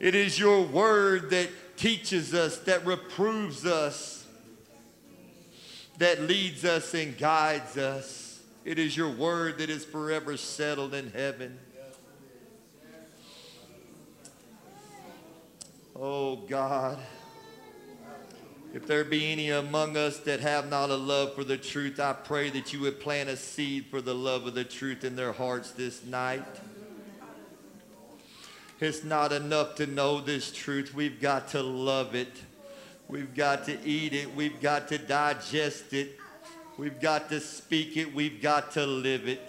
It 0.00 0.16
is 0.16 0.36
your 0.36 0.62
word 0.62 1.30
that 1.30 1.48
teaches 1.76 2.34
us, 2.34 2.58
that 2.62 2.84
reproves 2.84 3.64
us, 3.64 4.26
that 5.98 6.22
leads 6.22 6.64
us 6.64 6.92
and 6.92 7.16
guides 7.16 7.76
us. 7.76 8.40
It 8.64 8.80
is 8.80 8.96
your 8.96 9.10
word 9.10 9.58
that 9.58 9.70
is 9.70 9.84
forever 9.84 10.36
settled 10.36 10.92
in 10.92 11.12
heaven. 11.12 11.56
Oh 15.94 16.34
God, 16.34 16.98
if 18.72 18.86
there 18.86 19.04
be 19.04 19.32
any 19.32 19.50
among 19.50 19.96
us 19.96 20.18
that 20.20 20.40
have 20.40 20.68
not 20.68 20.90
a 20.90 20.96
love 20.96 21.34
for 21.34 21.42
the 21.42 21.56
truth, 21.56 21.98
I 21.98 22.12
pray 22.12 22.50
that 22.50 22.72
you 22.72 22.80
would 22.80 23.00
plant 23.00 23.28
a 23.28 23.36
seed 23.36 23.86
for 23.86 24.00
the 24.00 24.14
love 24.14 24.46
of 24.46 24.54
the 24.54 24.64
truth 24.64 25.02
in 25.02 25.16
their 25.16 25.32
hearts 25.32 25.72
this 25.72 26.04
night. 26.04 26.44
It's 28.78 29.04
not 29.04 29.32
enough 29.32 29.74
to 29.76 29.86
know 29.86 30.20
this 30.20 30.52
truth. 30.52 30.94
We've 30.94 31.20
got 31.20 31.48
to 31.48 31.62
love 31.62 32.14
it. 32.14 32.32
We've 33.08 33.34
got 33.34 33.64
to 33.66 33.76
eat 33.84 34.14
it. 34.14 34.34
We've 34.34 34.60
got 34.60 34.88
to 34.88 34.98
digest 34.98 35.92
it. 35.92 36.18
We've 36.78 37.00
got 37.00 37.28
to 37.30 37.40
speak 37.40 37.96
it. 37.96 38.14
We've 38.14 38.40
got 38.40 38.72
to 38.72 38.86
live 38.86 39.28
it. 39.28 39.42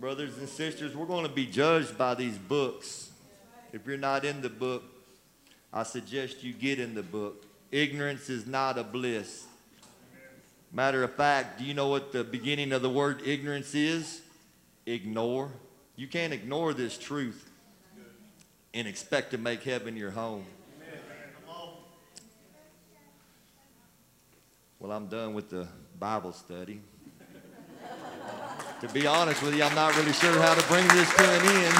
Brothers 0.00 0.38
and 0.38 0.48
sisters, 0.48 0.96
we're 0.96 1.06
going 1.06 1.26
to 1.26 1.32
be 1.32 1.46
judged 1.46 1.98
by 1.98 2.14
these 2.14 2.38
books. 2.38 3.10
If 3.72 3.86
you're 3.86 3.98
not 3.98 4.24
in 4.24 4.40
the 4.40 4.48
book, 4.48 4.82
I 5.72 5.82
suggest 5.82 6.42
you 6.42 6.52
get 6.52 6.78
in 6.78 6.94
the 6.94 7.02
book. 7.02 7.44
Ignorance 7.70 8.30
is 8.30 8.46
not 8.46 8.78
a 8.78 8.84
bliss. 8.84 9.44
Matter 10.72 11.02
of 11.02 11.14
fact, 11.14 11.58
do 11.58 11.64
you 11.64 11.74
know 11.74 11.88
what 11.88 12.12
the 12.12 12.24
beginning 12.24 12.72
of 12.72 12.82
the 12.82 12.90
word 12.90 13.22
ignorance 13.24 13.74
is? 13.74 14.22
Ignore. 14.86 15.50
You 15.96 16.06
can't 16.06 16.32
ignore 16.32 16.74
this 16.74 16.96
truth 16.96 17.50
and 18.72 18.86
expect 18.86 19.32
to 19.32 19.38
make 19.38 19.62
heaven 19.62 19.96
your 19.96 20.10
home. 20.10 20.44
Well, 24.78 24.92
I'm 24.92 25.08
done 25.08 25.34
with 25.34 25.50
the 25.50 25.66
Bible 25.98 26.32
study. 26.32 26.80
to 28.80 28.88
be 28.90 29.06
honest 29.06 29.42
with 29.42 29.56
you, 29.56 29.64
I'm 29.64 29.74
not 29.74 29.96
really 29.96 30.12
sure 30.12 30.40
how 30.40 30.54
to 30.54 30.66
bring 30.68 30.86
this 30.88 31.12
to 31.16 31.24
an 31.24 31.46
end. 31.46 31.74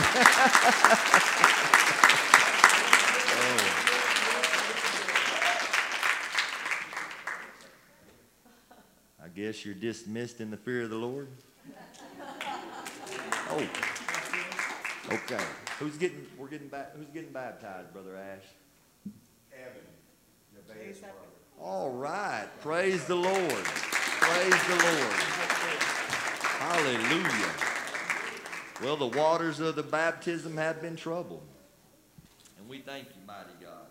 Guess 9.39 9.65
you're 9.65 9.75
dismissed 9.75 10.41
in 10.41 10.51
the 10.51 10.57
fear 10.57 10.83
of 10.83 10.91
the 10.91 10.97
Lord. 10.97 11.29
Oh. 13.51 13.67
Okay. 15.11 15.43
Who's 15.79 15.97
getting? 15.97 16.27
We're 16.37 16.49
getting 16.49 16.69
back. 16.69 16.95
Who's 16.95 17.09
getting 17.09 17.33
baptized, 17.33 17.95
Brother 17.95 18.15
Ash? 18.15 18.45
Evan, 19.51 19.81
Nevaeh's 20.55 20.99
brother. 20.99 21.15
All 21.59 21.91
right. 21.93 22.47
Praise 22.61 23.07
the 23.07 23.15
Lord. 23.15 23.65
Praise 23.65 24.67
the 24.67 24.77
Lord. 24.85 25.23
Hallelujah. 26.59 27.53
Well, 28.83 28.97
the 28.99 29.19
waters 29.19 29.61
of 29.61 29.77
the 29.77 29.83
baptism 29.83 30.59
have 30.59 30.83
been 30.83 30.97
troubled. 30.97 31.47
And 32.59 32.69
we 32.69 32.81
thank 32.81 33.07
you, 33.07 33.27
mighty 33.27 33.49
God. 33.63 33.88